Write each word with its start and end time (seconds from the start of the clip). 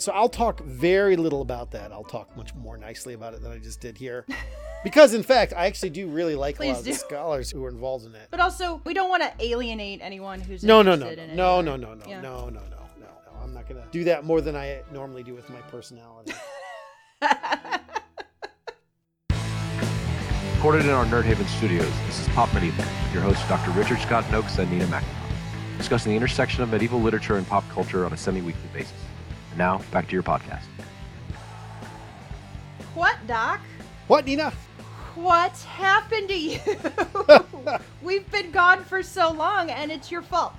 So 0.00 0.12
I'll 0.12 0.30
talk 0.30 0.60
very 0.60 1.14
little 1.16 1.42
about 1.42 1.70
that. 1.72 1.92
I'll 1.92 2.04
talk 2.04 2.34
much 2.34 2.54
more 2.54 2.78
nicely 2.78 3.12
about 3.12 3.34
it 3.34 3.42
than 3.42 3.52
I 3.52 3.58
just 3.58 3.80
did 3.80 3.96
here. 3.98 4.24
Because 4.82 5.12
in 5.12 5.22
fact, 5.22 5.52
I 5.54 5.66
actually 5.66 5.90
do 5.90 6.06
really 6.08 6.34
like 6.34 6.58
a 6.58 6.64
lot 6.64 6.78
of 6.78 6.84
the 6.86 6.94
scholars 6.94 7.50
who 7.50 7.62
are 7.66 7.68
involved 7.68 8.06
in 8.06 8.14
it. 8.14 8.28
But 8.30 8.40
also, 8.40 8.80
we 8.86 8.94
don't 8.94 9.10
want 9.10 9.22
to 9.22 9.30
alienate 9.38 10.00
anyone 10.02 10.40
who's 10.40 10.64
No, 10.64 10.80
no, 10.80 10.94
no, 10.94 11.10
interested 11.10 11.36
no, 11.36 11.58
in 11.58 11.66
no, 11.66 11.74
it. 11.74 11.76
no, 11.76 11.76
no, 11.76 11.94
no, 11.94 11.94
no, 12.02 12.06
Yeah. 12.08 12.20
no, 12.22 12.48
no, 12.48 12.60
no, 12.60 12.60
no, 12.98 13.06
no. 13.26 13.42
I'm 13.42 13.52
not 13.52 13.68
gonna 13.68 13.84
do 13.92 14.04
that 14.04 14.24
more 14.24 14.40
than 14.40 14.56
I 14.56 14.80
normally 14.90 15.22
do 15.22 15.34
with 15.34 15.50
my 15.50 15.60
personality. 15.70 16.32
Recorded 20.54 20.86
in 20.86 20.92
our 20.92 21.04
Nerd 21.04 21.24
Haven 21.24 21.46
studios, 21.48 21.92
this 22.06 22.18
is 22.20 22.28
Pop 22.28 22.50
Medieval, 22.54 22.82
with 23.04 23.12
your 23.12 23.22
hosts 23.22 23.46
Dr. 23.50 23.72
Richard 23.72 23.98
Scott 24.00 24.24
Nokes 24.30 24.58
and 24.58 24.70
Nina 24.70 24.86
McIntyre, 24.86 25.04
discussing 25.76 26.12
the 26.12 26.16
intersection 26.16 26.62
of 26.62 26.70
medieval 26.70 27.02
literature 27.02 27.36
and 27.36 27.46
pop 27.46 27.68
culture 27.68 28.06
on 28.06 28.14
a 28.14 28.16
semi-weekly 28.16 28.62
basis. 28.72 28.94
And 29.50 29.58
now, 29.58 29.82
back 29.92 30.06
to 30.08 30.12
your 30.12 30.22
podcast. 30.22 30.64
what, 32.94 33.16
Doc? 33.26 33.60
what, 34.06 34.24
Nina? 34.24 34.52
What 35.14 35.52
happened 35.58 36.28
to 36.28 36.36
you? 36.38 36.60
We've 38.02 38.30
been 38.30 38.50
gone 38.52 38.84
for 38.84 39.02
so 39.02 39.30
long, 39.32 39.70
and 39.70 39.90
it's 39.90 40.10
your 40.10 40.22
fault. 40.22 40.54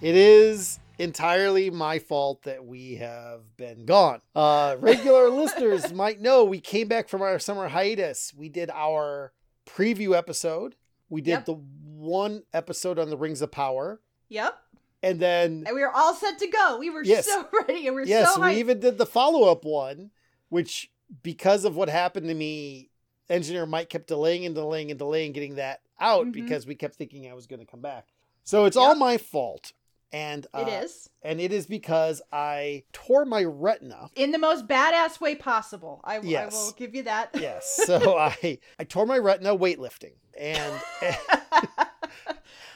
It 0.00 0.16
is 0.16 0.80
entirely 0.98 1.70
my 1.70 1.98
fault 1.98 2.42
that 2.44 2.64
we 2.64 2.96
have 2.96 3.40
been 3.56 3.84
gone. 3.84 4.20
Uh, 4.34 4.76
regular 4.78 5.28
listeners 5.30 5.92
might 5.92 6.20
know 6.20 6.44
we 6.44 6.60
came 6.60 6.88
back 6.88 7.08
from 7.08 7.22
our 7.22 7.38
summer 7.38 7.68
hiatus. 7.68 8.32
We 8.36 8.48
did 8.48 8.70
our 8.70 9.32
preview 9.66 10.16
episode. 10.16 10.74
We 11.10 11.20
did 11.20 11.30
Yep. 11.30 11.44
the 11.46 11.54
one 11.96 12.42
episode 12.54 12.98
on 12.98 13.10
the 13.10 13.16
Rings 13.16 13.42
of 13.42 13.50
Power, 13.50 14.00
Yep. 14.30 14.56
And 15.02 15.18
then 15.20 15.64
And 15.66 15.74
we 15.74 15.80
were 15.82 15.90
all 15.94 16.14
set 16.14 16.38
to 16.38 16.46
go. 16.46 16.78
We 16.78 16.90
were 16.90 17.02
Yes. 17.04 17.26
so 17.26 17.46
ready. 17.68 17.86
And 17.86 17.96
we 17.96 18.02
were 18.02 18.06
yes, 18.06 18.34
so 18.34 18.40
we 18.40 18.56
even 18.56 18.80
did 18.80 18.98
the 18.98 19.06
follow 19.06 19.50
up 19.50 19.64
one, 19.64 20.10
which 20.48 20.90
because 21.22 21.64
of 21.64 21.76
what 21.76 21.88
happened 21.88 22.28
to 22.28 22.34
me, 22.34 22.90
engineer 23.28 23.66
Mike 23.66 23.88
kept 23.88 24.06
delaying 24.08 24.44
and 24.46 24.54
delaying 24.54 24.90
and 24.90 24.98
delaying 24.98 25.32
getting 25.32 25.54
that 25.56 25.80
out 25.98 26.26
Mhm. 26.26 26.32
because 26.32 26.66
we 26.66 26.74
kept 26.74 26.96
thinking 26.96 27.28
I 27.30 27.34
was 27.34 27.46
going 27.46 27.60
to 27.60 27.66
come 27.66 27.80
back. 27.80 28.06
So 28.44 28.64
it's 28.64 28.76
all 28.76 28.94
my 28.94 29.16
fault, 29.18 29.72
and 30.12 30.46
uh, 30.54 30.64
It 30.66 30.84
is. 30.84 31.08
and 31.22 31.40
it 31.40 31.52
is 31.52 31.66
because 31.66 32.20
I 32.32 32.84
tore 32.92 33.24
my 33.24 33.44
retina. 33.44 34.08
In 34.16 34.32
the 34.32 34.38
most 34.38 34.66
badass 34.66 35.20
way 35.20 35.34
possible. 35.36 36.00
I, 36.02 36.20
Yes. 36.20 36.54
I 36.54 36.56
will 36.56 36.72
give 36.72 36.94
you 36.94 37.02
that. 37.04 37.30
Yes, 37.34 37.80
so 37.86 38.16
I 38.18 38.58
I 38.78 38.84
tore 38.84 39.06
my 39.06 39.18
retina 39.18 39.56
weightlifting, 39.56 40.14
and 40.38 40.74
and 41.02 41.16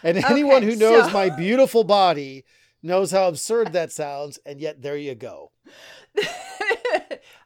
anyone 0.05 0.57
Okay, 0.57 0.67
who 0.67 0.77
knows 0.77 1.07
so- 1.07 1.13
my 1.13 1.31
beautiful 1.31 1.85
body 1.85 2.45
knows 2.83 3.11
how 3.11 3.29
absurd 3.29 3.73
that 3.73 3.91
sounds, 3.93 4.39
and 4.45 4.61
yet 4.61 4.83
there 4.83 4.97
you 4.97 5.15
go. 5.15 5.51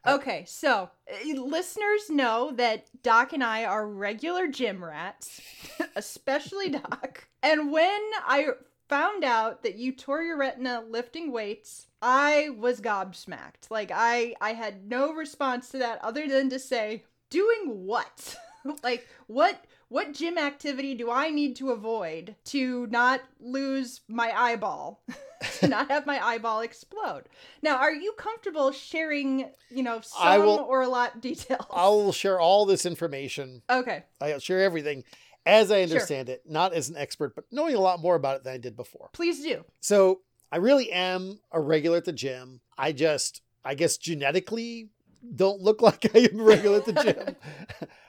okay, 0.06 0.44
so 0.46 0.90
uh, 1.10 1.40
listeners 1.42 2.10
know 2.10 2.52
that 2.56 2.86
Doc 3.02 3.32
and 3.32 3.44
I 3.44 3.64
are 3.64 3.86
regular 3.86 4.48
gym 4.48 4.84
rats, 4.84 5.40
especially 5.96 6.68
Doc. 6.70 7.28
And 7.42 7.70
when 7.70 8.00
I 8.26 8.48
found 8.88 9.22
out 9.22 9.62
that 9.62 9.76
you 9.76 9.92
tore 9.92 10.22
your 10.22 10.36
retina 10.38 10.82
lifting 10.88 11.30
weights, 11.30 11.86
I 12.02 12.50
was 12.58 12.80
gobsmacked. 12.80 13.70
Like 13.70 13.90
I 13.94 14.34
I 14.40 14.54
had 14.54 14.88
no 14.88 15.12
response 15.12 15.68
to 15.70 15.78
that 15.78 16.02
other 16.02 16.26
than 16.28 16.50
to 16.50 16.58
say, 16.58 17.04
"Doing 17.30 17.84
what?" 17.86 18.36
like 18.82 19.06
what 19.28 19.64
what 19.88 20.12
gym 20.12 20.36
activity 20.38 20.94
do 20.94 21.10
I 21.10 21.30
need 21.30 21.56
to 21.56 21.70
avoid 21.70 22.36
to 22.46 22.86
not 22.88 23.20
lose 23.40 24.00
my 24.08 24.30
eyeball? 24.36 25.02
to 25.60 25.68
not 25.68 25.88
have 25.90 26.04
my 26.06 26.18
eyeball 26.24 26.60
explode. 26.62 27.24
Now, 27.62 27.76
are 27.76 27.92
you 27.92 28.12
comfortable 28.18 28.72
sharing, 28.72 29.50
you 29.70 29.82
know, 29.82 30.00
some 30.00 30.26
I 30.28 30.38
will- 30.38 30.58
or 30.68 30.82
a 30.82 30.88
lot 30.88 31.20
details? 31.20 31.66
I 31.70 31.88
will 31.88 32.12
share 32.12 32.40
all 32.40 32.66
this 32.66 32.84
information. 32.84 33.62
Okay. 33.70 34.04
I'll 34.20 34.40
share 34.40 34.60
everything 34.62 35.04
as 35.46 35.70
I 35.70 35.76
Sure. 35.76 35.82
understand 35.94 36.28
it, 36.28 36.42
not 36.46 36.72
as 36.74 36.88
an 36.88 36.96
expert, 36.96 37.34
but 37.34 37.44
knowing 37.50 37.74
a 37.76 37.80
lot 37.80 38.00
more 38.00 38.16
about 38.16 38.36
it 38.36 38.44
than 38.44 38.52
I 38.54 38.58
did 38.58 38.76
before. 38.76 39.10
Please 39.12 39.42
do. 39.42 39.64
So 39.80 40.20
I 40.50 40.56
really 40.56 40.90
am 40.90 41.40
a 41.52 41.60
regular 41.60 41.98
at 41.98 42.04
the 42.04 42.12
gym. 42.12 42.60
I 42.76 42.92
just, 42.92 43.40
I 43.64 43.74
guess, 43.74 43.96
genetically 43.96 44.90
don't 45.34 45.60
look 45.60 45.82
like 45.82 46.14
I 46.14 46.28
am 46.32 46.40
regular 46.40 46.78
at 46.78 46.84
the 46.84 46.92
gym. 46.92 47.36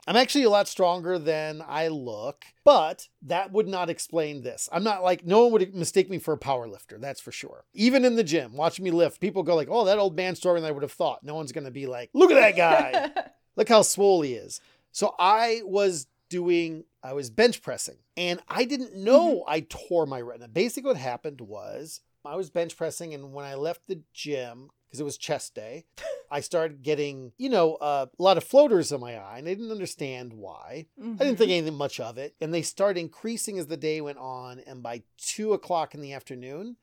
I'm 0.08 0.16
actually 0.16 0.44
a 0.44 0.50
lot 0.50 0.68
stronger 0.68 1.20
than 1.20 1.64
I 1.68 1.88
look, 1.88 2.46
but 2.64 3.08
that 3.24 3.52
would 3.52 3.68
not 3.68 3.90
explain 3.90 4.42
this. 4.42 4.70
I'm 4.72 4.84
not 4.84 5.04
like, 5.04 5.26
no 5.26 5.44
one 5.44 5.52
would 5.54 5.76
mistake 5.76 6.10
me 6.10 6.20
for 6.20 6.34
a 6.34 6.38
power 6.38 6.68
lifter, 6.68 6.98
that's 6.98 7.22
for 7.22 7.32
sure. 7.32 7.66
Even 7.74 8.06
in 8.06 8.16
the 8.16 8.24
gym, 8.24 8.56
watching 8.56 8.86
me 8.86 8.92
lift, 8.92 9.20
people 9.20 9.44
go 9.44 9.56
like, 9.56 9.70
oh, 9.70 9.86
that 9.86 10.00
old 10.00 10.16
man 10.16 10.36
stronger 10.36 10.60
than 10.60 10.70
I 10.70 10.72
would 10.72 10.84
have 10.84 10.92
thought. 10.92 11.24
No 11.24 11.36
one's 11.36 11.52
going 11.52 11.66
to 11.66 11.72
be 11.72 11.88
like, 11.88 12.10
look 12.14 12.32
at 12.32 12.36
that 12.36 12.56
guy. 12.56 13.24
Look 13.56 13.68
how 13.68 13.82
swole 13.82 14.22
he 14.22 14.36
is. 14.36 14.62
So 14.94 15.14
I 15.20 15.64
was 15.66 16.08
doing, 16.30 16.86
I 17.04 17.12
was 17.12 17.30
bench 17.30 17.62
pressing 17.62 17.98
and 18.16 18.40
I 18.48 18.64
didn't 18.64 18.96
know 18.96 19.40
mm-hmm. 19.40 19.52
I 19.52 19.66
tore 19.68 20.06
my 20.06 20.22
retina. 20.22 20.48
Basically, 20.48 20.88
what 20.88 20.98
happened 20.98 21.42
was 21.42 22.00
I 22.26 22.36
was 22.36 22.50
bench 22.50 22.76
pressing, 22.76 23.14
and 23.14 23.34
when 23.34 23.46
I 23.46 23.56
left 23.56 23.88
the 23.88 24.02
gym, 24.14 24.70
because 24.88 25.00
it 25.00 25.06
was 25.06 25.18
chest 25.18 25.56
day, 25.56 25.86
I 26.32 26.42
started 26.42 26.84
getting, 26.84 27.32
you 27.38 27.50
know, 27.50 27.76
uh, 27.76 28.06
a 28.18 28.24
lot 28.24 28.38
of 28.38 28.44
floaters 28.44 28.92
in 28.92 29.02
my 29.02 29.18
eye, 29.18 29.40
and 29.40 29.48
I 29.48 29.54
didn't 29.54 29.72
understand 29.72 30.34
why. 30.34 30.88
I 31.20 31.24
Mm-hmm. 31.24 31.24
didn't 31.24 31.38
think 31.38 31.52
anything 31.52 31.76
much 31.76 32.00
of 32.00 32.18
it. 32.18 32.36
And 32.40 32.54
they 32.54 32.62
started 32.62 33.00
increasing 33.00 33.58
as 33.60 33.68
the 33.68 33.78
day 33.78 34.00
went 34.02 34.18
on. 34.20 34.60
And 34.60 34.82
by 34.84 35.04
two 35.18 35.54
o'clock 35.54 35.94
in 35.96 36.02
the 36.02 36.14
afternoon, 36.14 36.78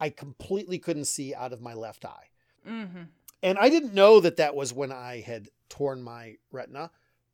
I 0.00 0.10
completely 0.10 0.78
couldn't 0.78 1.06
see 1.06 1.34
out 1.34 1.52
of 1.52 1.60
my 1.60 1.74
left 1.74 2.04
eye. 2.04 2.30
hmm 2.64 3.04
And 3.42 3.58
I 3.58 3.68
didn't 3.68 3.94
know 3.94 4.20
that 4.20 4.36
that 4.36 4.54
was 4.54 4.72
when 4.72 4.92
I 4.92 5.20
had 5.20 5.48
torn 5.68 6.02
my 6.02 6.36
retina. 6.50 6.90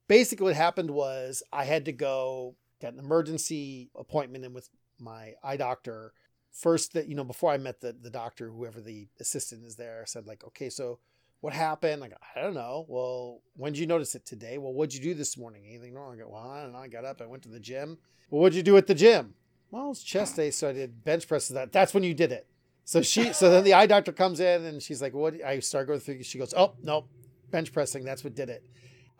Basically, 0.08 0.44
what 0.44 0.56
happened 0.56 0.90
was 0.90 1.42
I 1.52 1.64
had 1.64 1.86
to 1.86 1.92
go 1.92 2.56
get 2.80 2.92
an 2.92 2.98
emergency 2.98 3.90
appointment 3.96 4.44
in 4.44 4.52
with 4.52 4.68
my 4.98 5.34
eye 5.42 5.56
doctor. 5.56 6.12
First, 6.52 6.92
that 6.92 7.08
you 7.08 7.14
know, 7.16 7.24
before 7.24 7.50
I 7.50 7.58
met 7.58 7.80
the 7.80 7.92
the 7.92 8.10
doctor, 8.10 8.50
whoever 8.50 8.80
the 8.80 9.08
assistant 9.18 9.64
is 9.64 9.76
there, 9.76 10.04
said 10.06 10.26
like, 10.26 10.44
okay, 10.44 10.68
so 10.70 10.98
what 11.44 11.52
happened? 11.52 12.02
I 12.02 12.08
go, 12.08 12.14
I 12.34 12.40
don't 12.40 12.54
know. 12.54 12.86
Well, 12.88 13.42
when 13.54 13.74
did 13.74 13.78
you 13.78 13.86
notice 13.86 14.14
it 14.14 14.24
today? 14.24 14.56
Well, 14.56 14.72
what'd 14.72 14.94
you 14.94 15.00
do 15.02 15.12
this 15.12 15.36
morning? 15.36 15.64
Anything 15.68 15.92
wrong? 15.92 16.14
I 16.14 16.22
go, 16.22 16.30
well, 16.30 16.40
I 16.50 16.62
don't 16.62 16.72
know. 16.72 16.78
I 16.78 16.88
got 16.88 17.04
up, 17.04 17.20
I 17.20 17.26
went 17.26 17.42
to 17.42 17.50
the 17.50 17.60
gym. 17.60 17.98
Well, 18.30 18.40
what'd 18.40 18.56
you 18.56 18.62
do 18.62 18.78
at 18.78 18.86
the 18.86 18.94
gym? 18.94 19.34
Well, 19.70 19.90
it's 19.90 20.02
chest 20.02 20.36
day, 20.36 20.50
so 20.50 20.70
I 20.70 20.72
did 20.72 21.04
bench 21.04 21.28
presses. 21.28 21.50
That 21.50 21.70
that's 21.70 21.92
when 21.92 22.02
you 22.02 22.14
did 22.14 22.32
it. 22.32 22.46
So 22.84 23.02
she, 23.02 23.34
so 23.34 23.50
then 23.50 23.62
the 23.62 23.74
eye 23.74 23.84
doctor 23.86 24.10
comes 24.10 24.40
in 24.40 24.64
and 24.64 24.82
she's 24.82 25.02
like, 25.02 25.12
"What?" 25.12 25.34
I 25.44 25.58
start 25.58 25.86
going 25.88 26.00
through. 26.00 26.22
She 26.22 26.38
goes, 26.38 26.54
"Oh 26.56 26.74
no, 26.82 27.04
bench 27.50 27.72
pressing. 27.72 28.04
That's 28.04 28.24
what 28.24 28.34
did 28.34 28.48
it." 28.48 28.62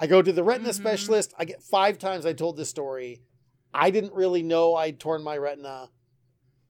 I 0.01 0.07
go 0.07 0.23
to 0.23 0.33
the 0.33 0.45
retina 0.45 0.71
Mhm. 0.71 0.75
specialist. 0.75 1.35
I 1.39 1.45
get 1.45 1.63
five 1.63 1.99
times. 1.99 2.25
I 2.25 2.33
told 2.33 2.57
this 2.57 2.71
story. 2.71 3.21
I 3.75 3.91
didn't 3.91 4.15
really 4.15 4.43
know 4.43 4.77
I'd 4.77 4.99
torn 5.01 5.23
my 5.25 5.37
retina. 5.37 5.91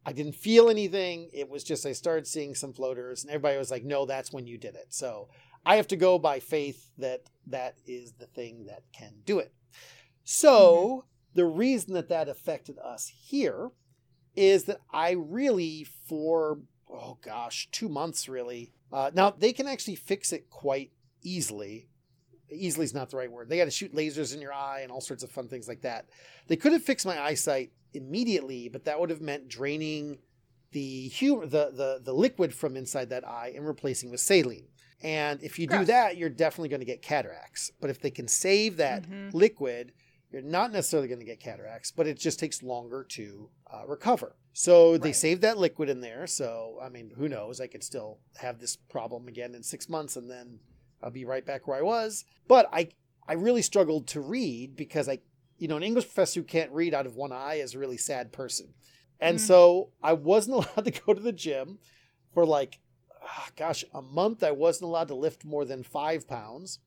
I 0.06 0.12
didn't 0.12 0.34
feel 0.34 0.68
anything. 0.70 1.30
It 1.32 1.48
was 1.48 1.62
just 1.64 1.84
I 1.86 1.92
started 1.92 2.26
seeing 2.26 2.54
some 2.54 2.72
floaters, 2.72 3.22
and 3.22 3.30
everybody 3.30 3.58
was 3.58 3.70
like, 3.70 3.84
"No, 3.84 4.06
that's 4.06 4.32
when 4.32 4.46
you 4.46 4.56
did 4.58 4.74
it." 4.74 4.86
So 4.94 5.28
I 5.66 5.76
have 5.76 5.88
to 5.88 5.96
go 5.96 6.18
by 6.18 6.40
faith 6.40 6.90
that 6.98 7.22
that 7.46 7.76
is 7.86 8.12
the 8.12 8.26
thing 8.26 8.66
that 8.66 8.82
can 8.92 9.12
do 9.24 9.38
it. 9.38 9.52
So 10.24 11.04
the 11.34 11.46
reason 11.46 11.94
that 11.94 12.08
that 12.08 12.28
affected 12.28 12.78
us 12.78 13.08
here 13.08 13.70
is 14.36 14.64
that 14.64 14.80
I 14.92 15.12
really 15.12 15.86
for 16.08 16.58
oh 16.90 17.18
gosh 17.22 17.68
two 17.70 17.88
months 17.88 18.28
really. 18.28 18.72
Uh, 18.92 19.10
now 19.14 19.30
they 19.30 19.52
can 19.52 19.66
actually 19.66 19.96
fix 19.96 20.32
it 20.32 20.50
quite 20.50 20.92
easily. 21.22 21.88
Easily 22.50 22.84
is 22.84 22.94
not 22.94 23.10
the 23.10 23.16
right 23.16 23.30
word. 23.30 23.48
They 23.48 23.56
got 23.56 23.64
to 23.64 23.70
shoot 23.70 23.94
lasers 23.94 24.34
in 24.34 24.40
your 24.40 24.52
eye 24.52 24.80
and 24.82 24.92
all 24.92 25.00
sorts 25.00 25.22
of 25.22 25.30
fun 25.30 25.48
things 25.48 25.66
like 25.66 25.82
that. 25.82 26.06
They 26.46 26.56
could 26.56 26.72
have 26.72 26.82
fixed 26.82 27.06
my 27.06 27.20
eyesight 27.20 27.72
immediately, 27.94 28.68
but 28.68 28.84
that 28.84 29.00
would 29.00 29.10
have 29.10 29.20
meant 29.20 29.48
draining 29.48 30.18
the 30.72 31.10
hu- 31.20 31.46
the 31.46 31.70
the 31.72 32.00
the 32.02 32.12
liquid 32.12 32.54
from 32.54 32.76
inside 32.76 33.10
that 33.10 33.26
eye 33.26 33.52
and 33.56 33.66
replacing 33.66 34.10
with 34.10 34.20
saline. 34.20 34.66
And 35.04 35.42
if 35.42 35.58
you 35.58 35.66
do 35.66 35.84
that, 35.84 36.16
you're 36.16 36.30
definitely 36.30 36.70
going 36.70 36.80
to 36.80 36.86
get 36.86 37.02
cataracts. 37.02 37.70
But 37.80 37.90
if 37.90 38.00
they 38.00 38.10
can 38.10 38.26
save 38.26 38.78
that 38.78 39.04
Mhm. 39.06 39.34
liquid, 39.34 39.92
you're 40.32 40.40
not 40.42 40.72
necessarily 40.72 41.06
going 41.08 41.20
to 41.20 41.26
get 41.26 41.38
cataracts, 41.38 41.92
but 41.92 42.06
it 42.06 42.18
just 42.18 42.40
takes 42.40 42.62
longer 42.62 43.04
to 43.10 43.50
uh, 43.72 43.86
recover. 43.86 44.34
So 44.54 44.96
they 44.96 45.08
Right. 45.08 45.16
saved 45.16 45.42
that 45.42 45.58
liquid 45.58 45.88
in 45.90 46.00
there. 46.00 46.26
So, 46.26 46.78
I 46.80 46.88
mean, 46.88 47.10
who 47.16 47.28
knows? 47.28 47.60
I 47.60 47.66
could 47.66 47.82
still 47.84 48.18
have 48.36 48.60
this 48.60 48.76
problem 48.76 49.28
again 49.28 49.54
in 49.54 49.62
six 49.62 49.88
months 49.88 50.16
and 50.16 50.30
then 50.30 50.60
I'll 51.02 51.10
be 51.10 51.24
right 51.24 51.44
back 51.44 51.66
where 51.68 51.76
I 51.76 51.82
was. 51.82 52.24
But 52.48 52.68
I, 52.72 52.88
I 53.28 53.34
really 53.34 53.62
struggled 53.62 54.06
to 54.08 54.20
read 54.20 54.74
because 54.76 55.08
I, 55.08 55.18
you 55.58 55.68
know, 55.68 55.76
an 55.76 55.82
English 55.82 56.04
professor 56.06 56.40
who 56.40 56.44
can't 56.44 56.70
read 56.72 56.94
out 56.94 57.04
of 57.06 57.14
one 57.16 57.32
eye 57.32 57.56
is 57.56 57.74
a 57.74 57.78
really 57.78 57.98
sad 57.98 58.32
person. 58.32 58.74
And 59.20 59.36
Mm. 59.36 59.40
so 59.40 59.90
I 60.02 60.12
wasn't 60.14 60.56
allowed 60.76 60.84
to 60.86 60.90
go 60.92 61.12
to 61.12 61.20
the 61.20 61.32
gym 61.32 61.78
for 62.32 62.46
like, 62.46 62.78
gosh, 63.56 63.84
a 63.92 64.02
month. 64.02 64.42
I 64.42 64.50
wasn't 64.50 64.88
allowed 64.88 65.08
to 65.08 65.14
lift 65.14 65.44
more 65.44 65.64
than 65.64 65.82
five 65.82 66.26
pounds. 66.28 66.78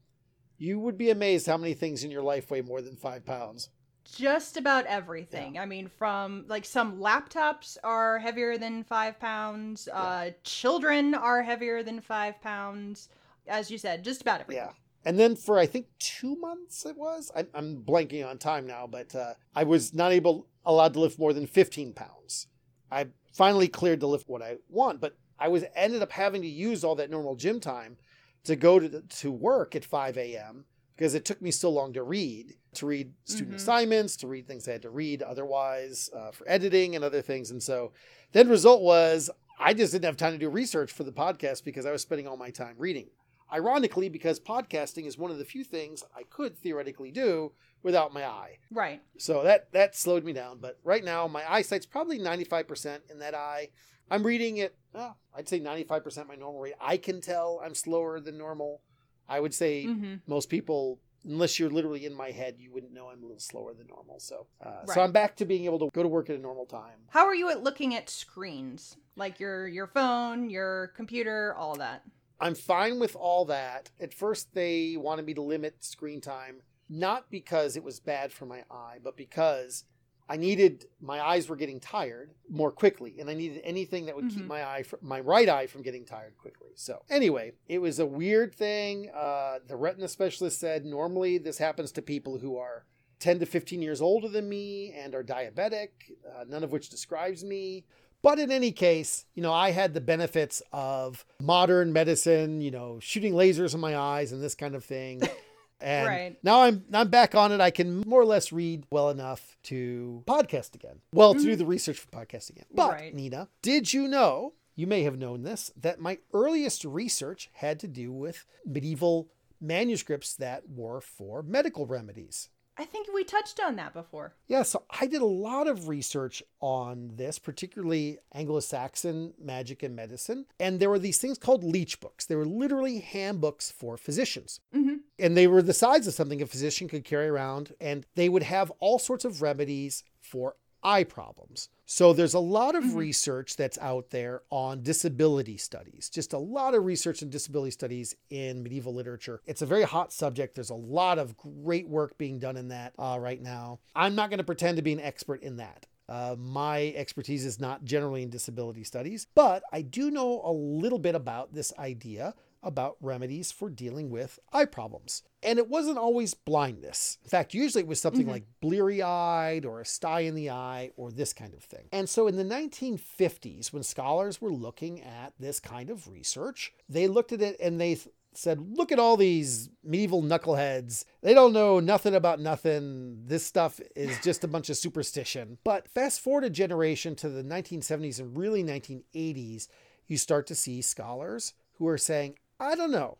You 0.57 0.79
would 0.79 0.97
be 0.97 1.09
amazed 1.09 1.47
how 1.47 1.57
many 1.57 1.73
things 1.73 2.03
in 2.03 2.11
your 2.11 2.23
life 2.23 2.49
weigh 2.49 2.61
more 2.61 2.81
than 2.81 2.95
five 2.95 3.25
pounds. 3.25 3.69
just 4.15 4.55
about 4.57 4.85
everything. 4.85 5.59
I 5.59 5.65
mean, 5.65 5.89
from 5.89 6.45
like 6.47 6.65
some 6.65 6.99
laptops 6.99 7.77
are 7.83 8.19
heavier 8.19 8.57
than 8.57 8.83
five 8.83 9.19
pounds. 9.19 9.87
Uh, 9.91 10.31
children 10.43 11.13
are 11.13 11.43
heavier 11.43 11.83
than 11.83 11.99
five 12.01 12.41
pounds. 12.41 13.09
As 13.47 13.69
you 13.69 13.77
said, 13.77 14.03
just 14.03 14.21
about 14.21 14.41
everything. 14.41 14.63
Yeah. 14.65 14.71
And 15.05 15.19
then 15.19 15.35
for 15.35 15.57
I 15.59 15.65
think 15.65 15.87
two 15.99 16.35
months 16.37 16.85
it 16.85 16.97
was. 16.97 17.31
I, 17.35 17.45
I'm 17.53 17.83
blanking 17.83 18.27
on 18.27 18.37
time 18.37 18.65
now, 18.65 18.87
but 18.87 19.13
uh, 19.15 19.33
I 19.55 19.63
was 19.63 19.93
not 19.93 20.11
able 20.11 20.47
allowed 20.65 20.93
to 20.93 20.99
lift 20.99 21.19
more 21.19 21.33
than 21.33 21.47
15 21.47 21.93
pounds. 21.93 22.47
I 22.91 23.07
finally 23.33 23.67
cleared 23.67 23.99
to 24.01 24.07
lift 24.07 24.27
what 24.27 24.41
I 24.41 24.57
want, 24.69 24.99
but 24.99 25.17
I 25.39 25.47
was 25.47 25.63
ended 25.75 26.01
up 26.01 26.11
having 26.11 26.41
to 26.41 26.47
use 26.47 26.83
all 26.83 26.95
that 26.95 27.09
normal 27.09 27.35
gym 27.35 27.59
time 27.59 27.97
to 28.45 28.55
go 28.55 28.79
to 28.79 29.01
to 29.01 29.31
work 29.31 29.75
at 29.75 29.83
5 29.85 30.17
a.m. 30.17 30.65
because 30.95 31.13
it 31.15 31.25
took 31.25 31.41
me 31.41 31.51
so 31.51 31.69
long 31.69 31.93
to 31.93 32.01
read, 32.03 32.55
to 32.75 32.85
read 32.85 33.13
student 33.25 33.53
Mhm. 33.53 33.57
assignments, 33.57 34.15
to 34.17 34.27
read 34.27 34.47
things 34.47 34.67
I 34.67 34.71
had 34.73 34.81
to 34.83 34.89
read 34.89 35.21
otherwise 35.21 36.09
uh, 36.15 36.31
for 36.31 36.49
editing 36.49 36.95
and 36.95 37.03
other 37.03 37.21
things. 37.21 37.51
And 37.51 37.61
so 37.61 37.91
the 38.31 38.39
end 38.39 38.49
result 38.49 38.81
was 38.81 39.29
I 39.59 39.73
just 39.73 39.91
didn't 39.91 40.05
have 40.05 40.17
time 40.17 40.33
to 40.33 40.37
do 40.39 40.49
research 40.49 40.91
for 40.91 41.03
the 41.03 41.11
podcast 41.11 41.63
because 41.63 41.85
I 41.85 41.91
was 41.91 42.01
spending 42.01 42.27
all 42.27 42.37
my 42.37 42.49
time 42.51 42.75
reading. 42.77 43.09
Ironically, 43.51 44.09
because 44.09 44.39
podcasting 44.39 45.05
is 45.07 45.17
one 45.17 45.31
of 45.31 45.37
the 45.37 45.45
few 45.45 45.63
things 45.63 46.03
I 46.15 46.23
could 46.23 46.57
theoretically 46.57 47.11
do 47.11 47.53
without 47.81 48.13
my 48.13 48.25
eye. 48.25 48.57
Right. 48.71 49.01
So 49.17 49.41
that 49.43 49.71
that 49.71 49.95
slowed 49.95 50.23
me 50.25 50.33
down. 50.33 50.59
But 50.59 50.79
right 50.83 51.03
now, 51.03 51.27
my 51.27 51.49
eyesight's 51.49 51.85
probably 51.85 52.19
95% 52.19 52.99
in 53.09 53.19
that 53.19 53.33
eye. 53.35 53.69
I'm 54.09 54.25
reading 54.25 54.57
it, 54.57 54.75
oh, 54.95 55.13
I'd 55.35 55.47
say 55.47 55.59
95% 55.59 56.27
my 56.27 56.35
normal 56.35 56.61
rate. 56.61 56.73
I 56.79 56.97
can 56.97 57.21
tell 57.21 57.61
I'm 57.63 57.75
slower 57.75 58.19
than 58.19 58.37
normal. 58.37 58.81
I 59.29 59.39
would 59.39 59.53
say 59.53 59.85
hmm 59.85 60.15
most 60.25 60.49
people, 60.49 60.99
unless 61.25 61.59
you're 61.59 61.69
literally 61.69 62.05
in 62.05 62.13
my 62.13 62.31
head, 62.31 62.55
you 62.57 62.71
wouldn't 62.71 62.93
know 62.93 63.09
I'm 63.09 63.19
a 63.21 63.25
little 63.25 63.39
slower 63.39 63.73
than 63.73 63.87
normal. 63.87 64.19
So, 64.19 64.47
uh, 64.65 64.85
so 64.85 65.01
I'm 65.01 65.11
back 65.11 65.35
to 65.37 65.45
being 65.45 65.65
able 65.65 65.79
to 65.79 65.89
go 65.93 66.01
to 66.03 66.07
work 66.09 66.29
at 66.29 66.37
a 66.37 66.39
normal 66.39 66.65
time. 66.65 66.99
How 67.09 67.25
are 67.25 67.35
you 67.35 67.49
at 67.49 67.63
looking 67.63 67.93
at 67.93 68.09
screens? 68.09 68.95
Like 69.15 69.39
your 69.39 69.67
your 69.67 69.87
phone, 69.87 70.49
your 70.49 70.93
computer, 70.95 71.53
all 71.55 71.75
that. 71.75 72.03
I'm 72.39 72.55
fine 72.55 72.99
with 72.99 73.15
all 73.15 73.45
that. 73.45 73.89
At 73.99 74.13
first, 74.13 74.53
they 74.53 74.95
wanted 74.95 75.25
me 75.25 75.33
to 75.33 75.41
limit 75.41 75.83
screen 75.83 76.21
time, 76.21 76.61
not 76.87 77.31
because 77.31 77.75
it 77.75 77.83
was 77.83 77.99
bad 77.99 78.31
for 78.31 78.45
my 78.45 78.63
eye, 78.69 78.99
but 79.03 79.17
because 79.17 79.85
I 80.29 80.35
needed 80.37 80.85
my 80.99 81.21
eyes 81.25 81.47
were 81.47 81.55
getting 81.55 81.79
tired 81.79 82.31
more 82.49 82.71
quickly, 82.71 83.15
and 83.19 83.29
I 83.29 83.33
needed 83.33 83.61
anything 83.63 84.05
that 84.07 84.15
would 84.15 84.29
keep 84.29 84.43
Mhm. 84.43 84.47
my 84.47 84.63
eye, 84.63 84.83
my 85.01 85.19
right 85.21 85.47
eye, 85.47 85.67
from 85.67 85.81
getting 85.83 86.03
tired 86.05 86.37
quickly. 86.37 86.69
So 86.75 87.03
anyway, 87.09 87.53
it 87.67 87.79
was 87.79 87.99
a 87.99 88.05
weird 88.05 88.53
thing. 88.53 89.09
Uh, 89.09 89.59
the 89.65 89.75
retina 89.77 90.07
specialist 90.07 90.59
said 90.59 90.85
normally 90.85 91.37
this 91.37 91.57
happens 91.59 91.91
to 91.93 92.01
people 92.01 92.39
who 92.39 92.57
are 92.57 92.85
10 93.19 93.39
to 93.39 93.45
15 93.45 93.81
years 93.81 94.01
older 94.01 94.27
than 94.27 94.47
me 94.49 94.91
and 94.93 95.15
are 95.15 95.23
diabetic, 95.23 95.89
uh, 96.35 96.43
none 96.47 96.63
of 96.63 96.71
which 96.71 96.89
describes 96.89 97.43
me. 97.43 97.85
But 98.21 98.39
in 98.39 98.51
any 98.51 98.71
case, 98.71 99.25
you 99.35 99.41
know, 99.43 99.53
I 99.53 99.71
had 99.71 99.93
the 99.93 100.01
benefits 100.01 100.61
of 100.73 101.23
modern 101.39 101.93
medicine, 101.93 102.61
you 102.61 102.71
know, 102.71 102.99
shooting 102.99 103.33
lasers 103.33 103.73
in 103.73 103.79
my 103.79 103.95
eyes 103.95 104.31
and 104.31 104.41
this 104.43 104.55
kind 104.55 104.75
of 104.75 104.83
thing. 104.83 105.21
And 105.79 106.07
Right. 106.07 106.37
now 106.43 106.61
I'm 106.63 106.83
I'm 106.91 107.09
back 107.09 107.35
on 107.35 107.51
it. 107.51 107.61
I 107.61 107.69
can 107.71 108.01
more 108.07 108.21
or 108.21 108.25
less 108.25 108.51
read 108.51 108.85
well 108.89 109.09
enough 109.09 109.55
to 109.63 110.23
podcast 110.25 110.73
again. 110.75 111.01
Well, 111.13 111.33
to 111.33 111.39
do 111.39 111.55
the 111.55 111.65
research 111.65 111.99
for 111.99 112.07
podcast 112.09 112.49
again. 112.49 112.65
But 112.73 112.91
Right. 112.93 113.13
Nina, 113.13 113.49
did 113.61 113.93
you 113.93 114.07
know? 114.07 114.53
You 114.75 114.85
may 114.87 115.01
have 115.03 115.17
known 115.17 115.41
this 115.43 115.71
that 115.75 115.99
my 115.99 116.19
earliest 116.33 116.85
research 116.85 117.49
had 117.53 117.79
to 117.79 117.87
do 117.87 118.11
with 118.11 118.45
medieval 118.65 119.29
manuscripts 119.59 120.35
that 120.35 120.69
were 120.69 121.01
for 121.01 121.41
medical 121.43 121.85
remedies. 121.85 122.49
I 122.79 122.85
think 122.85 123.07
we 123.11 123.23
touched 123.23 123.59
on 123.59 123.75
that 123.77 123.91
before. 123.93 124.35
Yeah, 124.47 124.61
so 124.61 124.83
I 124.91 125.07
did 125.07 125.23
a 125.23 125.25
lot 125.25 125.67
of 125.67 125.87
research 125.87 126.43
on 126.59 127.09
this, 127.15 127.39
particularly 127.39 128.19
Anglo 128.31 128.59
Saxon 128.59 129.33
magic 129.39 129.81
and 129.81 129.95
medicine. 129.95 130.45
And 130.59 130.79
there 130.79 130.91
were 130.91 130.99
these 130.99 131.17
things 131.17 131.39
called 131.39 131.63
leech 131.63 131.99
books. 131.99 132.27
They 132.27 132.35
were 132.35 132.45
literally 132.45 132.99
handbooks 132.99 133.71
for 133.71 133.97
physicians. 133.97 134.59
hmm 134.71 134.96
And 135.19 135.35
they 135.35 135.47
were 135.47 135.61
the 135.61 135.73
size 135.73 136.07
of 136.07 136.13
something 136.13 136.41
a 136.41 136.45
physician 136.45 136.87
could 136.87 137.03
carry 137.03 137.27
around. 137.27 137.73
And 137.81 138.05
they 138.15 138.29
would 138.29 138.43
have 138.43 138.71
all 138.79 138.99
sorts 138.99 139.25
of 139.25 139.41
remedies 139.41 140.03
for 140.19 140.55
eye 140.83 141.03
problems. 141.03 141.69
So 141.85 142.13
there's 142.13 142.33
a 142.35 142.39
lot 142.39 142.75
of 142.75 142.83
Mhm. 142.83 142.95
research 142.95 143.55
that's 143.55 143.77
out 143.79 144.11
there 144.11 144.43
on 144.51 144.83
disability 144.83 145.57
studies. 145.57 146.09
Just 146.09 146.33
a 146.33 146.37
lot 146.37 146.75
of 146.75 146.85
research 146.85 147.21
in 147.21 147.29
disability 147.29 147.71
studies 147.71 148.15
in 148.29 148.61
medieval 148.61 148.93
literature. 148.93 149.41
It's 149.45 149.61
a 149.61 149.65
very 149.65 149.83
hot 149.83 150.13
subject. 150.13 150.53
There's 150.55 150.69
a 150.69 150.75
lot 150.75 151.17
of 151.17 151.35
great 151.35 151.87
work 151.87 152.17
being 152.17 152.39
done 152.39 152.57
in 152.57 152.67
that 152.67 152.93
uh, 152.99 153.17
right 153.19 153.41
now. 153.41 153.79
I'm 153.95 154.15
not 154.15 154.29
going 154.29 154.37
to 154.37 154.43
pretend 154.43 154.75
to 154.77 154.83
be 154.83 154.93
an 154.93 154.99
expert 154.99 155.41
in 155.41 155.57
that. 155.57 155.87
Uh, 156.09 156.35
my 156.37 156.93
expertise 156.95 157.45
is 157.45 157.59
not 157.59 157.83
generally 157.83 158.21
in 158.21 158.29
disability 158.29 158.83
studies, 158.83 159.27
but 159.35 159.63
I 159.73 159.81
do 159.81 160.09
know 160.11 160.41
a 160.43 160.51
little 160.53 160.99
bit 160.99 161.15
about 161.15 161.53
this 161.53 161.73
idea 161.79 162.33
about 162.67 162.97
remedies 163.01 163.51
for 163.51 163.69
dealing 163.69 164.09
with 164.09 164.37
eye 164.51 164.65
problems. 164.65 165.23
And 165.41 165.57
it 165.57 165.69
wasn't 165.69 165.97
always 165.97 166.33
blindness. 166.33 167.17
In 167.23 167.29
fact, 167.29 167.53
usually 167.53 167.83
it 167.83 167.87
was 167.87 168.01
something 168.01 168.25
Mhm. 168.27 168.31
like 168.31 168.43
bleary 168.59 169.01
eyed 169.01 169.65
or 169.65 169.79
a 169.79 169.85
sty 169.85 170.21
in 170.21 170.35
the 170.35 170.49
eye 170.49 170.91
or 170.97 171.11
this 171.11 171.31
kind 171.33 171.53
of 171.53 171.63
thing. 171.63 171.87
And 171.91 172.09
so 172.09 172.27
in 172.27 172.35
the 172.35 172.43
1950s, 172.43 173.71
when 173.71 173.83
scholars 173.83 174.41
were 174.41 174.51
looking 174.51 175.01
at 175.01 175.33
this 175.39 175.59
kind 175.59 175.89
of 175.89 176.07
research, 176.07 176.73
they 176.89 177.07
looked 177.07 177.31
at 177.31 177.41
it 177.41 177.57
and 177.59 177.79
they 177.79 177.95
th- 177.95 178.09
said, 178.33 178.77
look 178.77 178.91
at 178.91 178.99
all 178.99 179.17
these 179.17 179.69
medieval 179.83 180.21
knuckleheads. 180.21 181.05
They 181.21 181.33
don't 181.33 181.53
know 181.53 181.79
nothing 181.79 182.13
about 182.13 182.39
nothing. 182.39 183.23
This 183.25 183.43
stuff 183.45 183.79
is 183.95 184.15
just 184.23 184.43
a 184.43 184.47
bunch 184.47 184.69
of 184.69 184.77
superstition. 184.77 185.57
But 185.63 185.87
fast 185.87 186.19
forward 186.21 186.43
a 186.43 186.49
generation 186.49 187.15
to 187.15 187.29
the 187.29 187.43
1970s 187.43 188.19
and 188.19 188.37
really 188.37 188.63
1980s, 188.63 189.67
you 190.07 190.17
start 190.17 190.45
to 190.47 190.55
see 190.55 190.81
scholars 190.81 191.53
who 191.73 191.87
are 191.87 191.97
saying, 191.97 192.35
I 192.59 192.75
don't 192.75 192.91
know. 192.91 193.17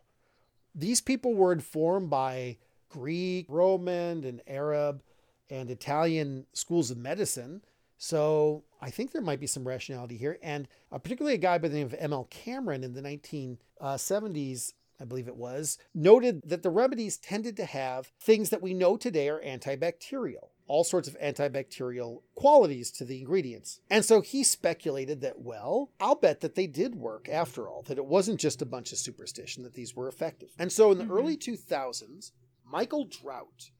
These 0.74 1.00
people 1.00 1.34
were 1.34 1.52
informed 1.52 2.10
by 2.10 2.58
Greek, 2.88 3.46
Roman, 3.48 4.24
and 4.24 4.40
Arab 4.46 5.02
and 5.50 5.70
Italian 5.70 6.46
schools 6.52 6.90
of 6.90 6.98
medicine. 6.98 7.62
So 7.96 8.64
I 8.80 8.90
think 8.90 9.12
there 9.12 9.22
might 9.22 9.40
be 9.40 9.46
some 9.46 9.66
rationality 9.66 10.16
here. 10.16 10.38
And 10.42 10.68
uh, 10.92 10.98
particularly 10.98 11.34
a 11.34 11.38
guy 11.38 11.58
by 11.58 11.68
the 11.68 11.76
name 11.76 11.86
of 11.86 11.94
M.L. 11.98 12.28
Cameron 12.30 12.84
in 12.84 12.94
the 12.94 13.02
1970s, 13.02 14.72
I 15.00 15.04
believe 15.04 15.28
it 15.28 15.36
was, 15.36 15.78
noted 15.94 16.42
that 16.44 16.62
the 16.62 16.70
remedies 16.70 17.16
tended 17.16 17.56
to 17.56 17.64
have 17.64 18.12
things 18.20 18.50
that 18.50 18.62
we 18.62 18.74
know 18.74 18.96
today 18.96 19.28
are 19.28 19.40
antibacterial, 19.40 20.50
all 20.68 20.84
sorts 20.84 21.08
of 21.08 21.18
antibacterial 21.20 22.18
qualities 22.34 22.90
to 22.92 23.04
the 23.04 23.18
ingredients. 23.20 23.80
And 23.90 24.04
so 24.04 24.20
he 24.20 24.44
speculated 24.44 25.20
that, 25.22 25.40
well, 25.40 25.90
I'll 25.98 26.14
bet 26.14 26.40
that 26.40 26.54
they 26.54 26.66
did 26.66 26.94
work 26.94 27.28
after 27.28 27.68
all, 27.68 27.82
that 27.84 27.98
it 27.98 28.04
wasn't 28.06 28.38
just 28.38 28.62
a 28.62 28.66
bunch 28.66 28.92
of 28.92 28.98
superstition, 28.98 29.62
that 29.64 29.74
these 29.74 29.96
were 29.96 30.08
effective. 30.08 30.50
And 30.58 30.70
so 30.70 30.92
in 30.92 30.98
the 30.98 31.04
Mhm. 31.04 31.10
early 31.18 31.36
2000s, 31.36 32.32
Michael 32.64 33.08
Drout, 33.08 33.70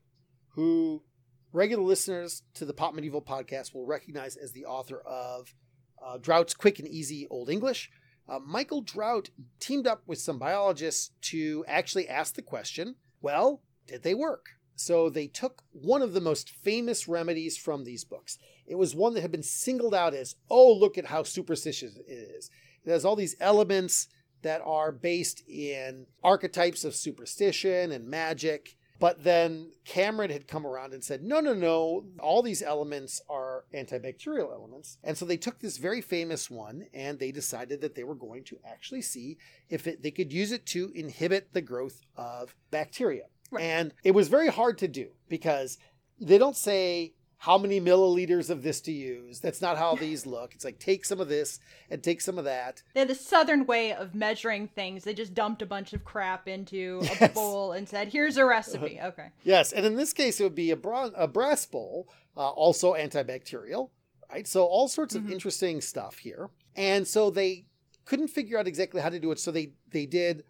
who 0.54 1.04
regular 1.52 1.82
listeners 1.84 2.42
to 2.54 2.64
the 2.64 2.74
Pop 2.74 2.94
Medieval 2.94 3.22
podcast 3.22 3.74
will 3.74 3.86
recognize 3.86 4.36
as 4.36 4.52
the 4.52 4.64
author 4.64 5.00
of 5.00 5.54
uh, 6.02 6.16
Drout's 6.16 6.54
Quick 6.54 6.78
and 6.78 6.86
Easy 6.88 7.26
Old 7.28 7.50
English. 7.50 7.90
Uh, 8.28 8.38
Michael 8.38 8.84
Drout 8.84 9.30
teamed 9.58 9.86
up 9.86 10.02
with 10.06 10.20
some 10.20 10.38
biologists 10.38 11.10
to 11.22 11.64
actually 11.66 12.08
ask 12.08 12.34
the 12.34 12.42
question 12.42 12.96
well, 13.20 13.62
did 13.86 14.04
they 14.04 14.14
work? 14.14 14.46
So 14.78 15.10
they 15.10 15.26
took 15.26 15.64
one 15.72 16.02
of 16.02 16.12
the 16.12 16.20
most 16.20 16.50
famous 16.50 17.08
remedies 17.08 17.56
from 17.56 17.82
these 17.82 18.04
books. 18.04 18.38
It 18.64 18.76
was 18.76 18.94
one 18.94 19.14
that 19.14 19.22
had 19.22 19.32
been 19.32 19.42
singled 19.42 19.94
out 19.94 20.14
as, 20.14 20.36
oh, 20.48 20.72
look 20.72 20.96
at 20.96 21.06
how 21.06 21.24
superstitious 21.24 21.96
it 21.96 22.04
is. 22.08 22.48
It 22.84 22.90
has 22.90 23.04
all 23.04 23.16
these 23.16 23.34
elements 23.40 24.06
that 24.42 24.62
are 24.64 24.92
based 24.92 25.42
in 25.48 26.06
archetypes 26.22 26.84
of 26.84 26.94
superstition 26.94 27.90
and 27.90 28.06
magic. 28.08 28.76
But 29.00 29.24
then 29.24 29.72
Cameron 29.84 30.30
had 30.30 30.48
come 30.48 30.66
around 30.66 30.92
and 30.92 31.02
said, 31.02 31.22
no, 31.22 31.40
no, 31.40 31.54
no, 31.54 32.04
all 32.20 32.42
these 32.42 32.62
elements 32.62 33.20
are 33.28 33.64
antibacterial 33.74 34.52
elements. 34.52 34.98
And 35.04 35.16
so 35.16 35.24
they 35.24 35.36
took 35.36 35.60
this 35.60 35.76
very 35.76 36.00
famous 36.00 36.50
one 36.50 36.86
and 36.92 37.18
they 37.18 37.32
decided 37.32 37.80
that 37.80 37.94
they 37.94 38.04
were 38.04 38.16
going 38.16 38.44
to 38.44 38.58
actually 38.64 39.02
see 39.02 39.38
if 39.68 39.86
it, 39.86 40.02
they 40.02 40.10
could 40.10 40.32
use 40.32 40.50
it 40.52 40.66
to 40.66 40.92
inhibit 40.94 41.52
the 41.52 41.62
growth 41.62 42.00
of 42.16 42.54
bacteria. 42.70 43.26
Right. 43.50 43.62
And 43.64 43.94
it 44.04 44.12
was 44.12 44.28
very 44.28 44.48
hard 44.48 44.78
to 44.78 44.88
do 44.88 45.08
because 45.28 45.78
they 46.20 46.38
don't 46.38 46.56
say 46.56 47.14
how 47.42 47.56
many 47.56 47.80
milliliters 47.80 48.50
of 48.50 48.62
this 48.64 48.80
to 48.80 48.90
use. 48.92 49.38
That's 49.38 49.60
not 49.62 49.78
how 49.78 49.94
these 49.94 50.26
look. 50.26 50.54
It's 50.56 50.64
like 50.64 50.80
take 50.80 51.04
some 51.04 51.20
of 51.20 51.28
this 51.28 51.60
and 51.88 52.02
take 52.02 52.20
some 52.20 52.36
of 52.36 52.44
that. 52.44 52.82
They 52.94 53.00
had 53.00 53.08
the 53.08 53.14
southern 53.14 53.64
way 53.64 53.92
of 53.92 54.12
measuring 54.14 54.66
things. 54.66 55.04
They 55.04 55.14
just 55.14 55.34
dumped 55.34 55.62
a 55.62 55.66
bunch 55.66 55.92
of 55.92 56.04
crap 56.04 56.48
into 56.48 57.00
a 57.20 57.28
bowl 57.28 57.72
and 57.72 57.88
said, 57.88 58.08
"Here's 58.08 58.36
a 58.36 58.44
recipe." 58.44 58.98
Okay. 59.04 59.28
Yes, 59.44 59.72
and 59.72 59.86
in 59.86 59.94
this 59.94 60.12
case, 60.12 60.40
it 60.40 60.42
would 60.42 60.56
be 60.56 60.72
a, 60.72 60.76
bron- 60.76 61.12
a 61.16 61.28
brass 61.28 61.64
bowl, 61.64 62.08
uh, 62.36 62.48
also 62.50 62.94
antibacterial, 62.94 63.90
right? 64.30 64.46
So 64.46 64.64
all 64.64 64.88
sorts 64.88 65.14
of 65.14 65.22
Mhm. 65.22 65.30
interesting 65.32 65.80
stuff 65.80 66.18
here. 66.18 66.50
And 66.74 67.06
so 67.06 67.30
they 67.30 67.66
couldn't 68.04 68.28
figure 68.28 68.58
out 68.58 68.66
exactly 68.66 69.00
how 69.00 69.10
to 69.10 69.20
do 69.20 69.30
it, 69.30 69.38
so 69.38 69.52
they 69.52 69.74
they 69.92 70.06
did 70.06 70.42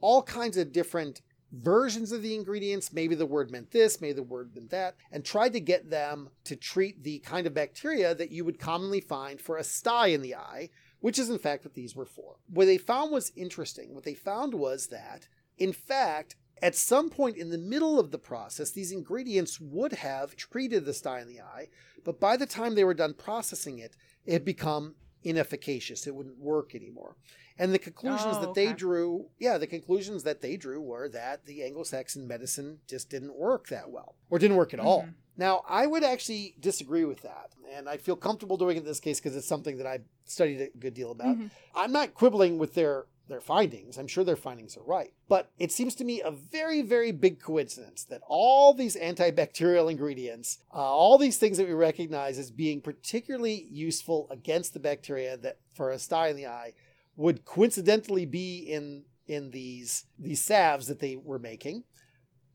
all 0.00 0.22
kinds 0.22 0.56
of 0.56 0.72
different 0.72 1.20
versions 1.52 2.12
of 2.12 2.22
the 2.22 2.34
ingredients. 2.34 2.92
Maybe 2.92 3.14
the 3.14 3.26
word 3.26 3.50
meant 3.50 3.70
this, 3.70 4.00
maybe 4.00 4.14
the 4.14 4.22
word 4.22 4.54
meant 4.54 4.70
that, 4.70 4.96
and 5.10 5.24
tried 5.24 5.52
to 5.54 5.60
get 5.60 5.90
them 5.90 6.30
to 6.44 6.56
treat 6.56 7.02
the 7.02 7.18
kind 7.20 7.46
of 7.46 7.54
bacteria 7.54 8.14
that 8.14 8.30
you 8.30 8.44
would 8.44 8.58
commonly 8.58 9.00
find 9.00 9.40
for 9.40 9.56
a 9.56 9.64
sty 9.64 10.08
in 10.08 10.22
the 10.22 10.34
eye, 10.34 10.70
which 11.00 11.18
is 11.18 11.30
in 11.30 11.38
fact 11.38 11.64
what 11.64 11.74
these 11.74 11.96
were 11.96 12.06
for. 12.06 12.36
What 12.48 12.66
they 12.66 12.78
found 12.78 13.12
was 13.12 13.32
interesting. 13.36 13.94
What 13.94 14.04
they 14.04 14.14
found 14.14 14.54
was 14.54 14.88
that, 14.88 15.28
in 15.58 15.72
fact, 15.72 16.36
at 16.62 16.74
some 16.74 17.08
point 17.08 17.36
in 17.36 17.50
the 17.50 17.58
middle 17.58 17.98
of 17.98 18.10
the 18.10 18.18
process, 18.18 18.70
these 18.70 18.92
ingredients 18.92 19.58
would 19.60 19.92
have 19.92 20.36
treated 20.36 20.84
the 20.84 20.94
sty 20.94 21.20
in 21.20 21.28
the 21.28 21.40
eye, 21.40 21.68
but 22.04 22.20
by 22.20 22.36
the 22.36 22.46
time 22.46 22.74
they 22.74 22.84
were 22.84 22.94
done 22.94 23.14
processing 23.14 23.78
it, 23.78 23.96
it 24.26 24.32
had 24.32 24.44
become 24.44 24.94
inefficacious. 25.24 26.06
It 26.06 26.14
wouldn't 26.14 26.38
work 26.38 26.74
anymore. 26.74 27.16
And 27.58 27.74
the 27.74 27.78
conclusions 27.78 28.36
Oh, 28.38 28.40
that 28.40 28.54
they 28.54 28.72
drew, 28.72 29.26
yeah, 29.38 29.58
the 29.58 29.66
conclusions 29.66 30.22
that 30.22 30.40
they 30.40 30.56
drew 30.56 30.80
were 30.80 31.08
that 31.10 31.44
the 31.44 31.62
Anglo 31.62 31.82
Saxon 31.82 32.26
medicine 32.26 32.80
just 32.86 33.10
didn't 33.10 33.34
work 33.36 33.68
that 33.68 33.90
well, 33.90 34.14
or 34.30 34.38
didn't 34.38 34.56
work 34.56 34.72
at 34.72 34.80
all. 34.80 35.02
Mhm. 35.02 35.14
Now, 35.36 35.62
I 35.68 35.86
would 35.86 36.02
actually 36.02 36.54
disagree 36.58 37.04
with 37.04 37.20
that. 37.22 37.52
And 37.72 37.88
I 37.88 37.98
feel 37.98 38.16
comfortable 38.16 38.56
doing 38.56 38.76
it 38.76 38.80
in 38.80 38.86
this 38.86 39.00
case 39.00 39.20
because 39.20 39.36
it's 39.36 39.46
something 39.46 39.76
that 39.78 39.86
I've 39.86 40.04
studied 40.24 40.60
a 40.60 40.68
good 40.78 40.94
deal 40.94 41.10
about. 41.12 41.36
Mhm. 41.38 41.50
I'm 41.74 41.92
not 41.92 42.14
quibbling 42.14 42.58
with 42.58 42.74
their 42.74 43.06
their 43.30 43.40
findings. 43.40 43.96
I'm 43.96 44.06
sure 44.06 44.24
their 44.24 44.36
findings 44.36 44.76
are 44.76 44.82
right. 44.82 45.12
But 45.28 45.50
it 45.58 45.72
seems 45.72 45.94
to 45.94 46.04
me 46.04 46.20
a 46.20 46.30
very, 46.30 46.82
very 46.82 47.12
big 47.12 47.40
coincidence 47.40 48.04
that 48.04 48.20
all 48.26 48.74
these 48.74 48.96
antibacterial 48.96 49.90
ingredients, 49.90 50.58
uh, 50.74 50.78
all 50.78 51.16
these 51.16 51.38
things 51.38 51.56
that 51.56 51.66
we 51.66 51.72
recognize 51.72 52.38
as 52.38 52.50
being 52.50 52.82
particularly 52.82 53.66
useful 53.70 54.26
against 54.30 54.74
the 54.74 54.80
bacteria 54.80 55.36
that 55.38 55.58
for 55.72 55.90
a 55.90 55.98
sty 55.98 56.28
in 56.28 56.36
the 56.36 56.46
eye, 56.46 56.74
would 57.16 57.44
coincidentally 57.44 58.26
be 58.26 58.58
in 58.58 59.04
in 59.26 59.52
these 59.52 60.06
these 60.18 60.42
salves 60.42 60.88
that 60.88 60.98
they 60.98 61.16
were 61.16 61.38
making, 61.38 61.84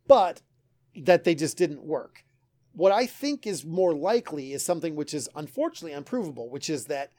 but 0.07 0.41
that 0.95 1.23
they 1.23 1.33
just 1.33 1.57
didn't 1.57 1.83
work. 1.83 2.25
What 2.73 2.91
I 2.91 3.05
think 3.05 3.47
is 3.47 3.65
more 3.65 3.95
likely 3.95 4.51
is 4.51 4.63
something 4.63 4.95
which 4.95 5.13
is 5.13 5.29
unfortunately 5.35 5.93
unprovable, 5.93 6.49
which 6.49 6.69
is 6.69 6.85
that 6.85 7.11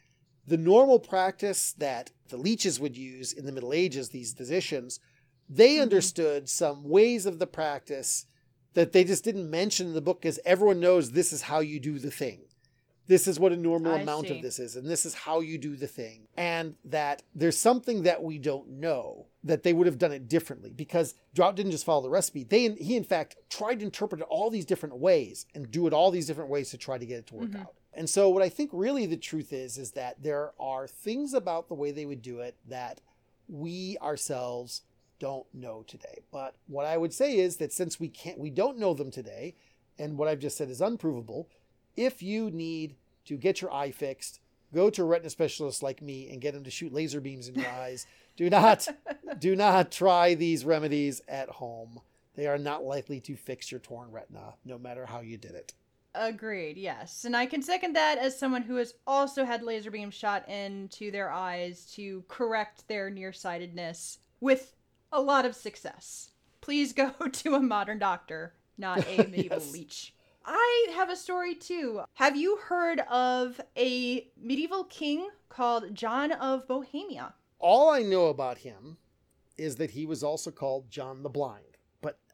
the 0.47 0.57
normal 0.57 0.99
practice 0.99 1.73
that 1.79 2.11
the 2.29 2.37
leeches 2.37 2.79
would 2.81 2.97
use 2.97 3.33
in 3.33 3.47
the 3.47 3.53
Middle 3.53 3.73
Ages, 3.73 4.11
these 4.11 4.33
physicians, 4.33 5.00
they 5.49 5.76
Mhm. 5.76 5.83
understood 5.83 6.49
some 6.49 6.85
ways 6.88 7.26
of 7.26 7.38
the 7.38 7.47
practice 7.47 8.26
that 8.75 8.93
they 8.93 9.05
just 9.05 9.25
didn't 9.25 9.49
mention 9.50 9.87
in 9.88 9.95
the 9.95 10.00
book 10.00 10.21
because 10.21 10.38
everyone 10.45 10.81
knows 10.81 11.12
this 11.12 11.33
is 11.33 11.43
how 11.43 11.61
you 11.61 11.81
do 11.81 11.99
the 11.99 12.11
thing. 12.11 12.43
This 13.09 13.29
is 13.29 13.38
what 13.38 13.53
a 13.53 13.57
normal 13.57 13.93
I 13.93 14.00
amount 14.00 14.26
see. 14.26 14.37
of 14.37 14.43
this 14.43 14.59
is, 14.59 14.75
and 14.75 14.85
this 14.88 15.07
is 15.07 15.15
how 15.15 15.38
you 15.38 15.59
do 15.59 15.76
the 15.76 15.87
thing. 15.87 16.26
And 16.37 16.75
that 16.85 17.23
there's 17.37 17.57
something 17.57 18.03
that 18.03 18.21
we 18.25 18.37
don't 18.38 18.69
know 18.69 19.26
that 19.45 19.62
they 19.62 19.73
would 19.73 19.87
have 19.87 19.99
done 19.99 20.11
it 20.11 20.26
differently 20.29 20.73
because 20.73 21.15
Drout 21.33 21.55
didn't 21.55 21.71
just 21.71 21.85
follow 21.85 22.03
the 22.03 22.11
recipe. 22.11 22.43
They 22.43 22.69
he 22.75 22.97
in 22.97 23.05
fact 23.05 23.37
tried 23.49 23.79
to 23.79 23.85
interpret 23.85 24.23
it 24.23 24.26
all 24.29 24.50
these 24.50 24.65
different 24.65 24.97
ways 24.99 25.47
and 25.55 25.71
do 25.71 25.87
it 25.87 25.93
all 25.93 26.11
these 26.11 26.26
different 26.26 26.50
ways 26.50 26.71
to 26.71 26.79
try 26.79 26.99
to 26.99 27.07
get 27.07 27.21
it 27.21 27.26
to 27.29 27.37
work 27.37 27.50
Mhm. 27.50 27.61
out. 27.61 27.76
And 27.97 28.11
so 28.11 28.29
what 28.29 28.43
I 28.43 28.50
think 28.50 28.71
really 28.73 29.07
the 29.07 29.17
truth 29.17 29.55
is 29.55 29.79
is 29.79 29.93
that 29.93 30.23
there 30.23 30.53
are 30.61 30.87
things 30.87 31.33
about 31.33 31.69
the 31.69 31.75
way 31.75 31.91
they 31.91 32.05
would 32.05 32.21
do 32.21 32.41
it 32.41 32.55
that 32.69 33.00
we 33.49 33.97
ourselves 34.03 34.83
don't 35.19 35.47
know 35.55 35.83
today. 35.88 36.21
But 36.31 36.57
what 36.67 36.85
I 36.85 36.99
would 36.99 37.15
say 37.15 37.38
is 37.38 37.57
that 37.57 37.73
since 37.73 37.99
we 37.99 38.09
can't 38.09 38.38
we 38.38 38.50
don't 38.50 38.79
know 38.79 38.93
them 38.93 39.11
today, 39.11 39.55
and 39.99 40.19
what 40.19 40.29
I've 40.29 40.41
just 40.41 40.59
said 40.59 40.69
is 40.69 40.83
unprovable, 40.83 41.49
if 41.97 42.23
you 42.23 42.50
need 42.50 42.97
to 43.25 43.38
get 43.38 43.62
your 43.62 43.73
eye 43.73 43.91
fixed, 43.91 44.41
go 44.75 44.91
to 44.91 45.03
a 45.03 45.07
retina 45.07 45.31
specialist 45.31 45.83
like 45.83 46.03
me 46.03 46.29
and 46.31 46.43
get 46.43 46.55
him 46.55 46.65
to 46.65 46.71
shoot 46.71 46.93
laser 46.93 47.23
beams 47.23 47.49
in 47.49 47.55
your 47.55 47.71
eyes. 47.81 48.07
Do 48.37 48.50
not 48.50 48.87
do 49.38 49.57
not 49.57 49.91
try 49.91 50.35
these 50.35 50.67
remedies 50.67 51.23
at 51.29 51.49
home. 51.49 52.00
They 52.35 52.47
are 52.47 52.59
not 52.59 52.85
likely 52.85 53.21
to 53.21 53.37
fix 53.37 53.71
your 53.71 53.81
torn 53.81 54.11
retina, 54.12 54.55
no 54.67 54.76
matter 54.76 55.07
how 55.07 55.21
you 55.21 55.38
did 55.38 55.53
it. 55.53 55.73
Agreed, 56.19 56.77
yes. 56.79 57.25
And 57.25 57.37
I 57.37 57.47
can 57.47 57.61
second 57.63 57.95
that 57.95 58.17
as 58.19 58.39
someone 58.39 58.63
who 58.63 58.77
has 58.77 58.95
also 59.07 59.45
had 59.45 59.63
laser 59.63 59.91
beams 59.91 60.15
shot 60.15 60.49
into 60.49 61.11
their 61.11 61.31
eyes 61.31 61.85
to 61.95 62.25
correct 62.29 62.89
their 62.89 63.11
nearsightedness 63.11 64.19
with 64.41 64.75
a 65.13 65.21
lot 65.21 65.45
of 65.45 65.55
success. 65.55 66.31
Please 66.61 66.93
go 66.93 67.11
to 67.33 67.55
a 67.55 67.61
modern 67.61 67.99
doctor, 67.99 68.55
not 68.79 69.07
a 69.07 69.17
medieval 69.31 69.59
Yes. 69.59 69.73
leech. 69.73 70.15
I 70.45 70.87
have 70.95 71.11
a 71.11 71.17
story 71.17 71.55
too. 71.55 72.01
Have 72.15 72.37
you 72.37 72.57
heard 72.57 73.01
of 73.11 73.61
a 73.77 74.29
medieval 74.41 74.85
king 74.85 75.29
called 75.49 75.95
John 75.95 76.33
of 76.33 76.67
Bohemia? 76.69 77.35
All 77.59 77.91
I 77.91 78.01
know 78.03 78.27
about 78.27 78.59
him 78.59 78.97
is 79.59 79.77
that 79.77 79.91
he 79.91 80.07
was 80.07 80.23
also 80.23 80.51
called 80.51 80.91
John 80.91 81.23
the 81.23 81.29
Blind, 81.29 81.75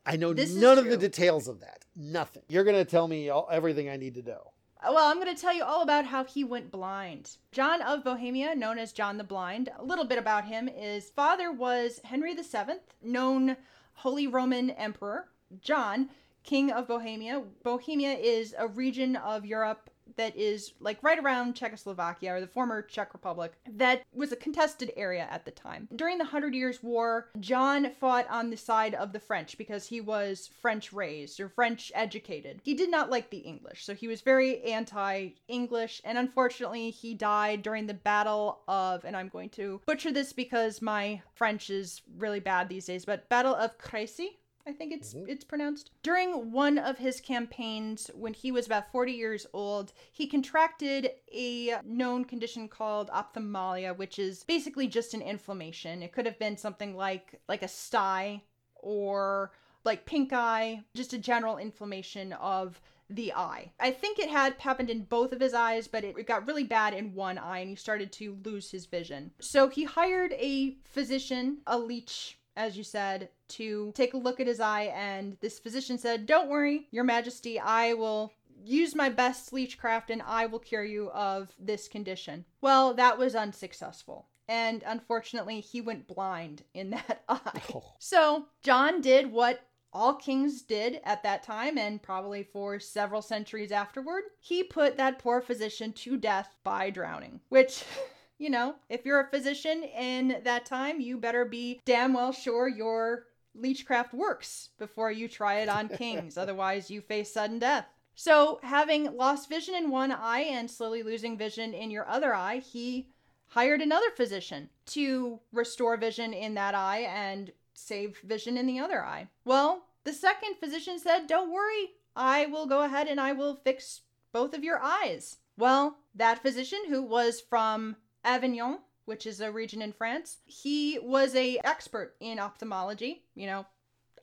I 0.04 0.16
know 0.16 0.32
This 0.32 0.54
none 0.54 0.78
of 0.78 0.86
the 0.86 0.96
details 0.96 1.48
of 1.48 1.60
that. 1.60 1.84
Nothing. 1.94 2.42
You're 2.48 2.64
going 2.64 2.76
to 2.76 2.90
tell 2.90 3.06
me 3.06 3.28
all, 3.28 3.48
everything 3.50 3.88
I 3.88 3.96
need 3.96 4.14
to 4.14 4.22
know. 4.22 4.52
Well, 4.84 5.08
I'm 5.08 5.20
going 5.22 5.34
to 5.34 5.40
tell 5.40 5.54
you 5.54 5.62
all 5.62 5.82
about 5.82 6.06
how 6.06 6.24
he 6.24 6.42
went 6.42 6.72
blind. 6.72 7.36
John 7.52 7.80
of 7.82 8.02
Bohemia, 8.02 8.56
known 8.56 8.78
as 8.78 8.92
John 8.92 9.16
the 9.16 9.24
Blind, 9.24 9.70
a 9.78 9.84
little 9.84 10.04
bit 10.04 10.18
about 10.18 10.46
him 10.46 10.68
is 10.68 11.10
father 11.10 11.52
was 11.52 12.00
Henry 12.04 12.34
VII, 12.34 12.80
known 13.00 13.56
Holy 13.92 14.26
Roman 14.26 14.70
Emperor. 14.70 15.28
John, 15.60 16.08
King 16.42 16.72
of 16.72 16.88
Bohemia. 16.88 17.44
Bohemia 17.62 18.14
is 18.14 18.56
a 18.58 18.66
region 18.66 19.14
of 19.14 19.46
Europe 19.46 19.88
that 20.16 20.36
is 20.36 20.72
like 20.80 21.02
right 21.02 21.18
around 21.18 21.54
Czechoslovakia 21.54 22.34
or 22.34 22.40
the 22.40 22.46
former 22.46 22.82
Czech 22.82 23.12
Republic 23.12 23.52
that 23.70 24.02
was 24.12 24.32
a 24.32 24.36
contested 24.36 24.92
area 24.96 25.26
at 25.30 25.44
the 25.44 25.50
time. 25.50 25.88
During 25.94 26.18
the 26.18 26.24
Hundred 26.24 26.54
Years' 26.54 26.82
War, 26.82 27.30
John 27.40 27.90
fought 28.00 28.26
on 28.30 28.50
the 28.50 28.56
side 28.56 28.94
of 28.94 29.12
the 29.12 29.20
French 29.20 29.58
because 29.58 29.86
he 29.86 30.00
was 30.00 30.50
French 30.60 30.92
raised 30.92 31.40
or 31.40 31.48
French 31.48 31.92
educated. 31.94 32.60
He 32.62 32.74
did 32.74 32.90
not 32.90 33.10
like 33.10 33.30
the 33.30 33.38
English, 33.38 33.84
so 33.84 33.94
he 33.94 34.08
was 34.08 34.20
very 34.20 34.62
anti 34.62 35.30
English, 35.48 36.00
and 36.04 36.18
unfortunately, 36.18 36.90
he 36.90 37.14
died 37.14 37.62
during 37.62 37.86
the 37.86 37.94
Battle 37.94 38.60
of, 38.68 39.04
and 39.04 39.16
I'm 39.16 39.28
going 39.28 39.50
to 39.50 39.80
butcher 39.86 40.12
this 40.12 40.32
because 40.32 40.82
my 40.82 41.22
French 41.34 41.70
is 41.70 42.02
really 42.16 42.40
bad 42.40 42.68
these 42.68 42.86
days, 42.86 43.04
but 43.04 43.28
Battle 43.28 43.54
of 43.54 43.78
Crécy. 43.78 44.36
I 44.66 44.72
think 44.72 44.92
it's 44.92 45.14
Mhm. 45.14 45.28
it's 45.28 45.44
pronounced. 45.44 45.90
During 46.02 46.52
one 46.52 46.78
of 46.78 46.98
his 46.98 47.20
campaigns 47.20 48.10
when 48.14 48.32
he 48.32 48.52
was 48.52 48.66
about 48.66 48.90
40 48.92 49.12
years 49.12 49.46
old, 49.52 49.92
he 50.12 50.26
contracted 50.26 51.10
a 51.32 51.80
known 51.82 52.24
condition 52.24 52.68
called 52.68 53.10
ophthalmia, 53.10 53.92
which 53.94 54.18
is 54.18 54.44
basically 54.44 54.86
just 54.86 55.14
an 55.14 55.22
inflammation. 55.22 56.02
It 56.02 56.12
could 56.12 56.26
have 56.26 56.38
been 56.38 56.56
something 56.56 56.94
like 56.96 57.40
like 57.48 57.62
a 57.62 57.68
sty 57.68 58.42
or 58.76 59.52
like 59.84 60.06
pink 60.06 60.32
eye, 60.32 60.84
just 60.94 61.12
a 61.12 61.18
general 61.18 61.58
inflammation 61.58 62.32
of 62.34 62.80
the 63.10 63.32
eye. 63.32 63.72
I 63.80 63.90
think 63.90 64.18
it 64.18 64.30
had 64.30 64.54
happened 64.60 64.90
in 64.90 65.04
both 65.04 65.32
of 65.32 65.40
his 65.40 65.54
eyes, 65.54 65.88
but 65.88 66.04
it, 66.04 66.16
it 66.16 66.26
got 66.26 66.46
really 66.46 66.64
bad 66.64 66.94
in 66.94 67.14
one 67.14 67.36
eye 67.36 67.58
and 67.58 67.68
he 67.68 67.74
started 67.76 68.12
to 68.12 68.38
lose 68.44 68.70
his 68.70 68.86
vision. 68.86 69.32
So 69.40 69.68
he 69.68 69.84
hired 69.84 70.32
a 70.34 70.76
physician, 70.84 71.62
a 71.66 71.78
leech, 71.78 72.38
as 72.56 72.76
you 72.76 72.84
said, 72.84 73.28
to 73.48 73.92
take 73.94 74.14
a 74.14 74.18
look 74.18 74.40
at 74.40 74.46
his 74.46 74.60
eye. 74.60 74.92
And 74.94 75.36
this 75.40 75.58
physician 75.58 75.98
said, 75.98 76.26
Don't 76.26 76.48
worry, 76.48 76.88
Your 76.90 77.04
Majesty, 77.04 77.58
I 77.58 77.94
will 77.94 78.32
use 78.64 78.94
my 78.94 79.08
best 79.08 79.52
leechcraft 79.52 80.10
and 80.10 80.22
I 80.22 80.46
will 80.46 80.58
cure 80.58 80.84
you 80.84 81.10
of 81.10 81.52
this 81.58 81.88
condition. 81.88 82.44
Well, 82.60 82.94
that 82.94 83.18
was 83.18 83.34
unsuccessful. 83.34 84.28
And 84.48 84.82
unfortunately, 84.86 85.60
he 85.60 85.80
went 85.80 86.06
blind 86.06 86.62
in 86.74 86.90
that 86.90 87.22
eye. 87.28 87.62
Oh. 87.74 87.94
So, 87.98 88.46
John 88.62 89.00
did 89.00 89.30
what 89.30 89.60
all 89.94 90.14
kings 90.14 90.62
did 90.62 91.00
at 91.04 91.22
that 91.22 91.42
time 91.42 91.76
and 91.76 92.02
probably 92.02 92.42
for 92.42 92.80
several 92.80 93.20
centuries 93.20 93.72
afterward. 93.72 94.22
He 94.40 94.62
put 94.62 94.96
that 94.96 95.18
poor 95.18 95.40
physician 95.40 95.92
to 95.94 96.16
death 96.16 96.56
by 96.64 96.90
drowning, 96.90 97.40
which. 97.48 97.84
You 98.38 98.50
know, 98.50 98.74
if 98.88 99.04
you're 99.04 99.20
a 99.20 99.30
physician 99.30 99.84
in 99.84 100.40
that 100.44 100.66
time, 100.66 101.00
you 101.00 101.16
better 101.16 101.44
be 101.44 101.80
damn 101.84 102.14
well 102.14 102.32
sure 102.32 102.68
your 102.68 103.26
leechcraft 103.56 104.12
works 104.14 104.70
before 104.78 105.10
you 105.10 105.28
try 105.28 105.60
it 105.60 105.68
on 105.68 105.88
kings. 105.88 106.36
Otherwise, 106.38 106.90
you 106.90 107.00
face 107.00 107.32
sudden 107.32 107.58
death. 107.58 107.86
So, 108.14 108.60
having 108.62 109.16
lost 109.16 109.48
vision 109.48 109.74
in 109.74 109.90
one 109.90 110.12
eye 110.12 110.40
and 110.40 110.70
slowly 110.70 111.02
losing 111.02 111.38
vision 111.38 111.72
in 111.72 111.90
your 111.90 112.06
other 112.08 112.34
eye, 112.34 112.58
he 112.58 113.08
hired 113.48 113.80
another 113.80 114.10
physician 114.16 114.68
to 114.86 115.40
restore 115.52 115.96
vision 115.96 116.32
in 116.32 116.54
that 116.54 116.74
eye 116.74 117.00
and 117.00 117.52
save 117.74 118.18
vision 118.24 118.56
in 118.56 118.66
the 118.66 118.78
other 118.78 119.04
eye. 119.04 119.28
Well, 119.44 119.84
the 120.04 120.12
second 120.12 120.56
physician 120.56 120.98
said, 120.98 121.26
Don't 121.26 121.52
worry, 121.52 121.92
I 122.16 122.46
will 122.46 122.66
go 122.66 122.82
ahead 122.82 123.08
and 123.08 123.20
I 123.20 123.32
will 123.32 123.56
fix 123.56 124.02
both 124.32 124.54
of 124.54 124.64
your 124.64 124.80
eyes. 124.82 125.38
Well, 125.56 125.98
that 126.14 126.42
physician 126.42 126.80
who 126.88 127.02
was 127.02 127.40
from 127.40 127.96
Avignon, 128.24 128.78
which 129.04 129.26
is 129.26 129.40
a 129.40 129.50
region 129.50 129.82
in 129.82 129.92
France, 129.92 130.38
he 130.44 130.98
was 131.02 131.34
a 131.34 131.58
expert 131.64 132.14
in 132.20 132.38
ophthalmology, 132.38 133.24
you 133.34 133.46
know, 133.46 133.66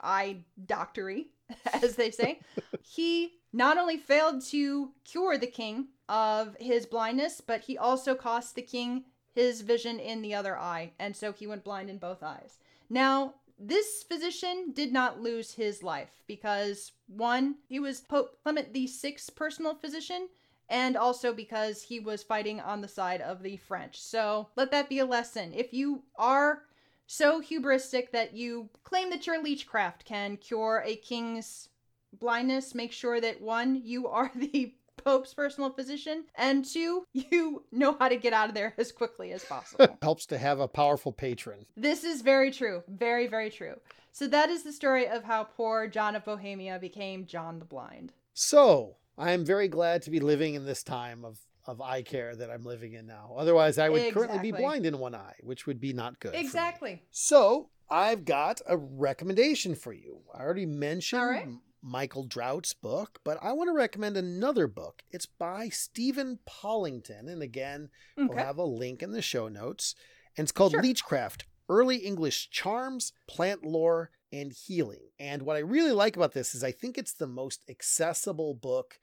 eye 0.01 0.37
doctory, 0.65 1.27
as 1.73 1.95
they 1.95 2.11
say. 2.11 2.39
he 2.81 3.33
not 3.51 3.77
only 3.77 3.97
failed 3.97 4.43
to 4.45 4.91
cure 5.03 5.37
the 5.37 5.47
king 5.47 5.87
of 6.07 6.55
his 6.59 6.85
blindness, 6.85 7.41
but 7.41 7.61
he 7.61 7.77
also 7.77 8.15
cost 8.15 8.55
the 8.55 8.61
king 8.61 9.03
his 9.33 9.61
vision 9.61 9.99
in 9.99 10.21
the 10.21 10.33
other 10.33 10.57
eye, 10.57 10.91
and 10.99 11.15
so 11.15 11.31
he 11.31 11.47
went 11.47 11.63
blind 11.63 11.89
in 11.89 11.97
both 11.97 12.23
eyes. 12.23 12.57
Now, 12.89 13.35
this 13.59 14.03
physician 14.03 14.71
did 14.73 14.91
not 14.91 15.21
lose 15.21 15.53
his 15.53 15.83
life 15.83 16.23
because 16.27 16.93
one, 17.07 17.55
he 17.67 17.79
was 17.79 18.01
Pope 18.01 18.41
Clement 18.43 18.73
VI's 18.73 19.29
personal 19.29 19.75
physician, 19.75 20.29
and 20.69 20.95
also 20.95 21.33
because 21.33 21.81
he 21.81 21.99
was 21.99 22.23
fighting 22.23 22.59
on 22.59 22.81
the 22.81 22.87
side 22.87 23.21
of 23.21 23.41
the 23.43 23.57
French. 23.57 23.99
So 23.99 24.49
let 24.55 24.71
that 24.71 24.89
be 24.89 24.99
a 24.99 25.05
lesson. 25.05 25.51
If 25.53 25.73
you 25.73 26.03
are 26.15 26.63
so 27.07 27.41
hubristic 27.41 28.11
that 28.11 28.35
you 28.35 28.69
claim 28.83 29.09
that 29.09 29.25
your 29.25 29.43
leechcraft 29.43 30.05
can 30.05 30.37
cure 30.37 30.83
a 30.85 30.95
king's 30.95 31.69
blindness, 32.19 32.75
make 32.75 32.91
sure 32.91 33.19
that 33.19 33.41
one, 33.41 33.81
you 33.83 34.07
are 34.07 34.31
the 34.35 34.73
Pope's 35.03 35.33
personal 35.33 35.71
physician, 35.71 36.25
and 36.35 36.65
two, 36.65 37.05
you 37.13 37.63
know 37.71 37.95
how 37.97 38.09
to 38.09 38.17
get 38.17 38.33
out 38.33 38.49
of 38.49 38.55
there 38.55 38.73
as 38.77 38.91
quickly 38.91 39.31
as 39.31 39.43
possible. 39.45 39.97
Helps 40.01 40.25
to 40.27 40.37
have 40.37 40.59
a 40.59 40.67
powerful 40.67 41.13
patron. 41.13 41.65
This 41.77 42.03
is 42.03 42.21
very 42.21 42.51
true. 42.51 42.83
Very, 42.87 43.25
very 43.25 43.49
true. 43.49 43.75
So 44.11 44.27
that 44.27 44.49
is 44.49 44.63
the 44.63 44.73
story 44.73 45.07
of 45.07 45.23
how 45.23 45.45
poor 45.45 45.87
John 45.87 46.15
of 46.15 46.25
Bohemia 46.25 46.79
became 46.79 47.25
John 47.25 47.59
the 47.59 47.65
Blind. 47.65 48.11
So, 48.33 48.97
I 49.19 49.31
am 49.31 49.45
very 49.45 49.67
glad 49.67 50.01
to 50.03 50.11
be 50.11 50.19
living 50.19 50.55
in 50.55 50.65
this 50.65 50.81
time 50.81 51.25
of 51.25 51.39
of 51.67 51.81
eye 51.81 52.01
care 52.01 52.35
that 52.35 52.49
I'm 52.49 52.63
living 52.63 52.93
in 52.93 53.05
now. 53.05 53.35
Otherwise, 53.37 53.77
I 53.77 53.89
would 53.89 54.11
currently 54.11 54.39
be 54.39 54.51
blind 54.51 54.87
in 54.87 54.97
one 54.97 55.13
eye, 55.13 55.35
which 55.41 55.67
would 55.67 55.79
be 55.79 55.93
not 55.93 56.19
good. 56.19 56.33
Exactly. 56.33 57.03
So, 57.11 57.69
I've 57.91 58.25
got 58.25 58.59
a 58.67 58.75
recommendation 58.75 59.75
for 59.75 59.93
you. 59.93 60.21
I 60.33 60.41
already 60.41 60.65
mentioned 60.65 61.21
right. 61.21 61.47
Michael 61.83 62.23
Drout's 62.23 62.73
book, 62.73 63.19
but 63.23 63.37
I 63.41 63.51
want 63.51 63.69
to 63.69 63.73
recommend 63.73 64.17
another 64.17 64.67
book. 64.67 65.03
It's 65.11 65.27
by 65.27 65.69
Stephen 65.69 66.39
Pollington, 66.47 67.27
and 67.27 67.43
again, 67.43 67.89
we'll 68.17 68.37
have 68.37 68.57
a 68.57 68.63
link 68.63 69.03
in 69.03 69.11
the 69.11 69.21
show 69.21 69.47
notes. 69.47 69.93
And 70.37 70.45
it's 70.45 70.51
called 70.51 70.71
Sure. 70.71 70.81
Leechcraft 70.81 71.43
Early 71.67 71.97
English 71.97 72.49
Charms, 72.49 73.13
Plant 73.27 73.63
Lore, 73.63 74.09
and 74.31 74.51
Healing. 74.51 75.09
And 75.19 75.43
what 75.43 75.55
I 75.55 75.59
really 75.59 75.91
like 75.91 76.15
about 76.15 76.33
this 76.33 76.55
is 76.55 76.63
I 76.63 76.71
think 76.71 76.97
it's 76.97 77.13
the 77.13 77.27
most 77.27 77.61
accessible 77.69 78.55
book 78.55 78.99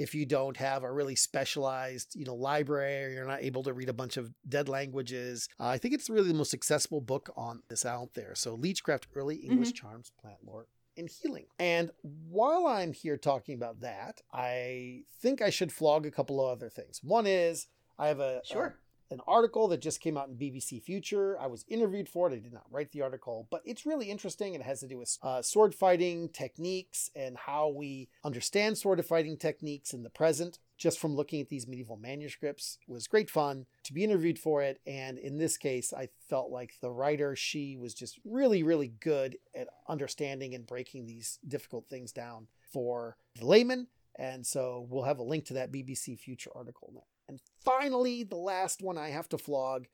if 0.00 0.14
you 0.14 0.24
don't 0.24 0.56
have 0.56 0.82
a 0.82 0.90
really 0.90 1.14
specialized, 1.14 2.16
you 2.16 2.24
know, 2.24 2.34
library 2.34 3.04
or 3.04 3.08
you're 3.10 3.26
not 3.26 3.42
able 3.42 3.62
to 3.62 3.74
read 3.74 3.90
a 3.90 3.92
bunch 3.92 4.16
of 4.16 4.32
dead 4.48 4.66
languages. 4.66 5.46
Uh, 5.60 5.66
I 5.66 5.76
think 5.76 5.92
it's 5.92 6.08
really 6.08 6.28
the 6.28 6.34
most 6.34 6.54
accessible 6.54 7.02
book 7.02 7.30
on 7.36 7.62
this 7.68 7.84
out 7.84 8.14
there. 8.14 8.34
So 8.34 8.56
Leechcraft 8.56 9.04
Early 9.14 9.36
English 9.36 9.74
Charms, 9.74 10.10
Plant 10.18 10.38
Lore, 10.42 10.66
and 10.96 11.06
Healing. 11.06 11.44
And 11.58 11.90
while 12.30 12.66
I'm 12.66 12.94
here 12.94 13.18
talking 13.18 13.54
about 13.54 13.80
that, 13.80 14.22
I 14.32 15.02
think 15.20 15.42
I 15.42 15.50
should 15.50 15.70
flog 15.70 16.06
a 16.06 16.10
couple 16.10 16.40
of 16.40 16.50
other 16.50 16.70
things. 16.70 17.00
One 17.02 17.26
is 17.26 17.66
I 17.98 18.08
have 18.08 18.20
a, 18.20 18.40
Sure. 18.42 18.78
An 19.10 19.20
article 19.26 19.68
that 19.68 19.80
just 19.80 20.00
came 20.00 20.16
out 20.16 20.28
in 20.28 20.36
BBC 20.36 20.82
Future. 20.82 21.38
I 21.38 21.46
was 21.46 21.64
interviewed 21.68 22.08
for 22.08 22.28
it. 22.30 22.34
I 22.34 22.38
did 22.38 22.52
not 22.52 22.66
write 22.70 22.92
the 22.92 23.02
article, 23.02 23.48
but 23.50 23.62
it's 23.64 23.86
really 23.86 24.10
interesting. 24.10 24.54
It 24.54 24.62
has 24.62 24.80
to 24.80 24.86
do 24.86 24.98
with 24.98 25.18
uh, 25.22 25.42
sword 25.42 25.74
fighting 25.74 26.28
techniques 26.28 27.10
and 27.16 27.36
how 27.36 27.68
we 27.68 28.08
understand 28.24 28.78
sword 28.78 29.04
fighting 29.04 29.36
techniques 29.36 29.92
in 29.92 30.02
the 30.02 30.10
present. 30.10 30.58
Just 30.78 30.98
from 30.98 31.14
looking 31.14 31.42
at 31.42 31.48
these 31.50 31.66
medieval 31.66 31.98
manuscripts, 31.98 32.78
it 32.88 32.90
was 32.90 33.06
great 33.06 33.28
fun 33.28 33.66
to 33.84 33.92
be 33.92 34.02
interviewed 34.02 34.38
for 34.38 34.62
it. 34.62 34.80
And 34.86 35.18
in 35.18 35.36
this 35.36 35.58
case, 35.58 35.92
I 35.92 36.08
felt 36.28 36.50
like 36.50 36.74
the 36.80 36.90
writer, 36.90 37.36
she 37.36 37.76
was 37.76 37.92
just 37.92 38.18
really, 38.24 38.62
really 38.62 38.88
good 39.00 39.36
at 39.54 39.68
understanding 39.88 40.54
and 40.54 40.66
breaking 40.66 41.04
these 41.04 41.38
difficult 41.46 41.86
things 41.90 42.12
down 42.12 42.46
for 42.72 43.18
the 43.38 43.44
layman. 43.44 43.88
And 44.16 44.46
so 44.46 44.86
we'll 44.88 45.04
have 45.04 45.18
a 45.18 45.22
link 45.22 45.44
to 45.46 45.54
that 45.54 45.72
BBC 45.72 46.18
Future 46.18 46.50
article. 46.54 47.04
And 47.30 47.40
finally, 47.64 48.24
the 48.24 48.36
last 48.36 48.82
one 48.82 48.98
I 48.98 49.10
have 49.10 49.28
to 49.30 49.38
flog 49.38 49.86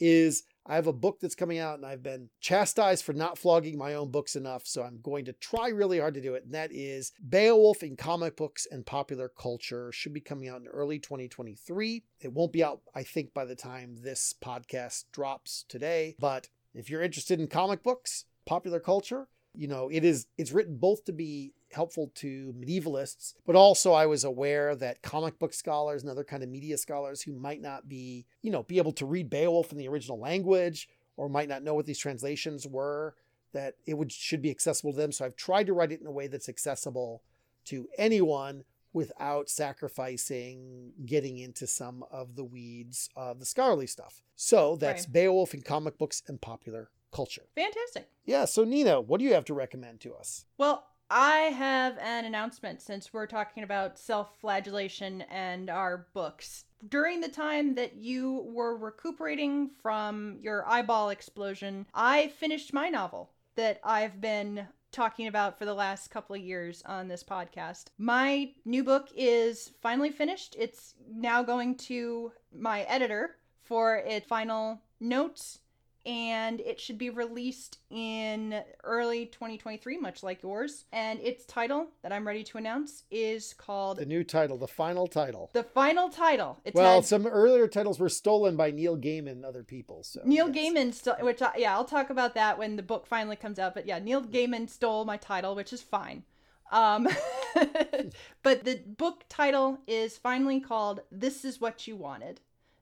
is 0.00 0.42
I 0.66 0.74
have 0.74 0.86
a 0.86 0.92
book 0.92 1.18
that's 1.20 1.34
coming 1.34 1.58
out 1.58 1.76
and 1.76 1.86
I've 1.86 2.02
been 2.02 2.30
chastised 2.40 3.04
for 3.04 3.12
not 3.12 3.38
flogging 3.38 3.78
my 3.78 3.94
own 3.94 4.10
books 4.10 4.34
enough. 4.34 4.66
So 4.66 4.82
I'm 4.82 5.00
going 5.02 5.26
to 5.26 5.32
try 5.34 5.68
really 5.68 5.98
hard 5.98 6.14
to 6.14 6.20
do 6.20 6.34
it. 6.34 6.44
And 6.44 6.54
that 6.54 6.72
is 6.72 7.12
Beowulf 7.28 7.82
in 7.82 7.96
Comic 7.96 8.36
Books 8.36 8.66
and 8.70 8.84
Popular 8.84 9.28
Culture. 9.28 9.92
Should 9.92 10.14
be 10.14 10.20
coming 10.20 10.48
out 10.48 10.60
in 10.60 10.68
early 10.68 10.98
2023. 10.98 12.02
It 12.20 12.32
won't 12.32 12.52
be 12.52 12.64
out, 12.64 12.80
I 12.94 13.02
think, 13.02 13.34
by 13.34 13.44
the 13.44 13.54
time 13.54 13.96
this 14.00 14.34
podcast 14.42 15.04
drops 15.12 15.64
today. 15.68 16.16
But 16.18 16.48
if 16.74 16.90
you're 16.90 17.02
interested 17.02 17.38
in 17.38 17.46
comic 17.46 17.82
books, 17.82 18.24
popular 18.46 18.80
culture, 18.80 19.28
you 19.54 19.68
know, 19.68 19.88
it 19.90 20.04
is 20.04 20.26
it's 20.38 20.52
written 20.52 20.76
both 20.76 21.04
to 21.04 21.12
be 21.12 21.52
helpful 21.72 22.10
to 22.16 22.54
medievalists, 22.58 23.34
but 23.46 23.56
also 23.56 23.92
I 23.92 24.06
was 24.06 24.24
aware 24.24 24.74
that 24.76 25.02
comic 25.02 25.38
book 25.38 25.52
scholars 25.52 26.02
and 26.02 26.10
other 26.10 26.24
kind 26.24 26.42
of 26.42 26.48
media 26.48 26.76
scholars 26.78 27.22
who 27.22 27.32
might 27.32 27.60
not 27.60 27.88
be, 27.88 28.26
you 28.42 28.50
know, 28.50 28.62
be 28.62 28.78
able 28.78 28.92
to 28.92 29.06
read 29.06 29.30
Beowulf 29.30 29.72
in 29.72 29.78
the 29.78 29.88
original 29.88 30.18
language 30.18 30.88
or 31.16 31.28
might 31.28 31.48
not 31.48 31.62
know 31.62 31.74
what 31.74 31.86
these 31.86 31.98
translations 31.98 32.66
were, 32.66 33.14
that 33.52 33.74
it 33.86 33.94
would 33.94 34.12
should 34.12 34.42
be 34.42 34.50
accessible 34.50 34.92
to 34.92 34.98
them. 34.98 35.12
So 35.12 35.24
I've 35.24 35.36
tried 35.36 35.66
to 35.66 35.72
write 35.72 35.92
it 35.92 36.00
in 36.00 36.06
a 36.06 36.12
way 36.12 36.26
that's 36.26 36.48
accessible 36.48 37.22
to 37.66 37.88
anyone 37.98 38.64
without 38.92 39.48
sacrificing 39.48 40.92
getting 41.06 41.38
into 41.38 41.66
some 41.66 42.04
of 42.10 42.34
the 42.36 42.44
weeds 42.44 43.08
of 43.16 43.38
the 43.38 43.46
scholarly 43.46 43.86
stuff. 43.86 44.22
So 44.34 44.76
that's 44.76 45.06
Right. 45.06 45.12
Beowulf 45.12 45.54
in 45.54 45.62
comic 45.62 45.98
books 45.98 46.22
and 46.26 46.40
popular 46.40 46.90
culture. 47.12 47.42
Fantastic. 47.54 48.08
Yeah, 48.24 48.44
so 48.44 48.64
Nina, 48.64 49.00
what 49.00 49.18
do 49.18 49.24
you 49.24 49.34
have 49.34 49.44
to 49.46 49.54
recommend 49.54 50.00
to 50.00 50.14
us? 50.14 50.44
Well, 50.58 50.86
I 51.10 51.52
have 51.56 51.98
an 51.98 52.24
announcement 52.24 52.80
since 52.80 53.12
we're 53.12 53.26
talking 53.26 53.64
about 53.64 53.98
self 53.98 54.38
flagellation 54.40 55.22
and 55.22 55.68
our 55.68 56.06
books. 56.14 56.64
During 56.88 57.20
the 57.20 57.28
time 57.28 57.74
that 57.74 57.96
you 57.96 58.48
were 58.52 58.76
recuperating 58.76 59.70
from 59.82 60.38
your 60.40 60.66
eyeball 60.68 61.10
explosion, 61.10 61.86
I 61.92 62.28
finished 62.28 62.72
my 62.72 62.88
novel 62.88 63.30
that 63.56 63.80
I've 63.82 64.20
been 64.20 64.68
talking 64.92 65.26
about 65.26 65.58
for 65.58 65.64
the 65.64 65.74
last 65.74 66.10
couple 66.10 66.36
of 66.36 66.42
years 66.42 66.82
on 66.86 67.08
this 67.08 67.24
podcast. 67.24 67.86
My 67.98 68.52
new 68.64 68.84
book 68.84 69.08
is 69.16 69.72
finally 69.82 70.10
finished. 70.10 70.54
It's 70.58 70.94
now 71.12 71.42
going 71.42 71.74
to 71.76 72.32
my 72.56 72.82
editor 72.82 73.36
for 73.64 73.96
its 73.96 74.26
final 74.26 74.80
notes 75.00 75.58
and 76.06 76.60
it 76.60 76.80
should 76.80 76.98
be 76.98 77.10
released 77.10 77.78
in 77.90 78.62
early 78.84 79.26
2023, 79.26 79.98
much 79.98 80.22
like 80.22 80.42
yours. 80.42 80.84
And 80.92 81.20
its 81.20 81.44
title 81.44 81.88
that 82.02 82.12
I'm 82.12 82.26
ready 82.26 82.42
to 82.44 82.58
announce 82.58 83.04
is 83.10 83.52
called 83.54 83.98
The 83.98 84.06
new 84.06 84.24
title, 84.24 84.56
the 84.56 84.66
final 84.68 85.06
title. 85.06 85.50
The 85.52 85.62
Final 85.62 86.08
Title. 86.08 86.58
It's 86.64 86.74
well, 86.74 86.96
had 86.96 87.04
some 87.04 87.26
earlier 87.26 87.68
titles 87.68 87.98
were 87.98 88.08
stolen 88.08 88.56
by 88.56 88.70
Neil 88.70 88.96
Gaiman 88.96 89.32
and 89.32 89.44
other 89.44 89.62
people. 89.62 90.02
So 90.02 90.22
Neil 90.24 90.50
yes. 90.50 90.72
Gaiman, 90.72 90.94
st- 90.94 91.22
which 91.22 91.42
I, 91.42 91.52
yeah, 91.58 91.74
I'll 91.74 91.84
talk 91.84 92.10
about 92.10 92.34
that 92.34 92.58
when 92.58 92.76
the 92.76 92.82
book 92.82 93.06
finally 93.06 93.36
comes 93.36 93.58
out. 93.58 93.74
But 93.74 93.86
yeah, 93.86 93.98
Neil 93.98 94.22
Gaiman 94.22 94.68
stole 94.68 95.04
my 95.04 95.16
title, 95.16 95.54
which 95.54 95.72
is 95.72 95.82
fine. 95.82 96.24
Um, 96.72 97.08
but 98.42 98.64
the 98.64 98.80
book 98.86 99.24
title 99.28 99.78
is 99.86 100.16
finally 100.16 100.60
called 100.60 101.00
"This 101.10 101.44
Is 101.44 101.60
What 101.60 101.86
You 101.86 101.96
Wanted." 101.96 102.40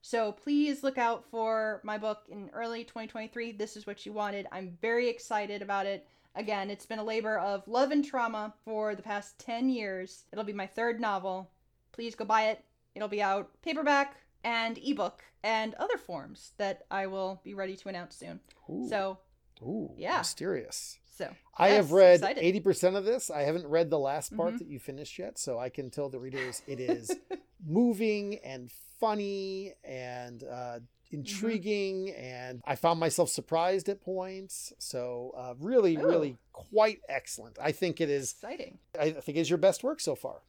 So 0.09 0.33
please 0.33 0.83
look 0.83 0.97
out 0.97 1.23
for 1.31 1.83
my 1.85 1.99
book 1.99 2.21
in 2.31 2.49
early 2.55 2.83
2023. 2.83 3.53
This 3.53 3.77
is 3.77 3.87
what 3.87 4.07
you 4.07 4.13
wanted. 4.15 4.47
I'm 4.51 4.79
very 4.81 5.07
excited 5.07 5.61
about 5.61 5.85
it. 5.85 6.07
Again, 6.35 6.71
it's 6.71 6.87
been 6.87 6.99
a 6.99 7.05
labor 7.05 7.39
of 7.39 7.69
love 7.69 7.91
and 7.91 8.03
trauma 8.03 8.55
for 8.65 8.95
the 8.95 9.03
past 9.03 9.39
10 9.39 9.69
years. 9.69 10.25
It'll 10.33 10.47
be 10.47 10.55
my 10.55 10.67
third 10.67 10.99
novel. 10.99 11.51
Please 11.93 12.15
go 12.15 12.25
buy 12.25 12.45
it. 12.45 12.65
It'll 12.95 13.07
be 13.09 13.21
out 13.21 13.51
paperback 13.61 14.17
and 14.45 14.79
ebook 14.79 15.23
and 15.43 15.75
other 15.75 15.99
forms 15.99 16.53
that 16.57 16.87
I 16.91 17.07
will 17.07 17.43
be 17.45 17.53
ready 17.53 17.77
to 17.77 17.91
announce 17.91 18.17
soon. 18.17 18.41
Ooh, 18.71 18.87
So, 18.89 19.19
ooh, 19.61 19.93
yeah. 19.95 20.17
mysterious. 20.19 20.99
so 21.05 21.29
I 21.59 21.69
yes, 21.69 21.77
have 21.77 21.93
read 21.93 22.25
eighty 22.39 22.61
percent 22.61 22.97
of 22.97 23.05
this. 23.05 23.31
I 23.31 23.43
haven't 23.43 23.67
read 23.67 23.91
the 23.91 23.99
last 23.99 24.35
part 24.35 24.55
Mhm. 24.55 24.59
that 24.61 24.69
you 24.69 24.79
finished 24.79 25.19
yet, 25.19 25.39
so 25.39 25.59
I 25.59 25.69
can 25.69 25.91
tell 25.91 26.09
the 26.09 26.19
readers 26.19 26.63
it 26.67 26.81
is 26.81 27.11
moving 27.67 28.37
and 28.39 28.71
funny 28.99 29.73
and 29.85 30.45
uh, 30.45 30.81
intriguing, 31.11 32.11
and 32.11 32.61
I 32.65 32.75
found 32.75 33.01
myself 33.01 33.29
surprised 33.31 33.89
at 33.89 34.01
points. 34.01 34.73
So 34.79 35.33
uh, 35.37 35.55
really, 35.59 35.97
Ooh. 35.97 36.07
really 36.07 36.37
quite 36.53 37.01
excellent. 37.09 37.59
I 37.61 37.73
think 37.73 38.01
it 38.01 38.11
is. 38.11 38.33
exciting. 38.33 38.79
I 38.99 39.11
think 39.11 39.39
it 39.39 39.43
is 39.43 39.51
your 39.51 39.59
best 39.59 39.83
work 39.83 40.01
so 40.01 40.15
far. 40.15 40.43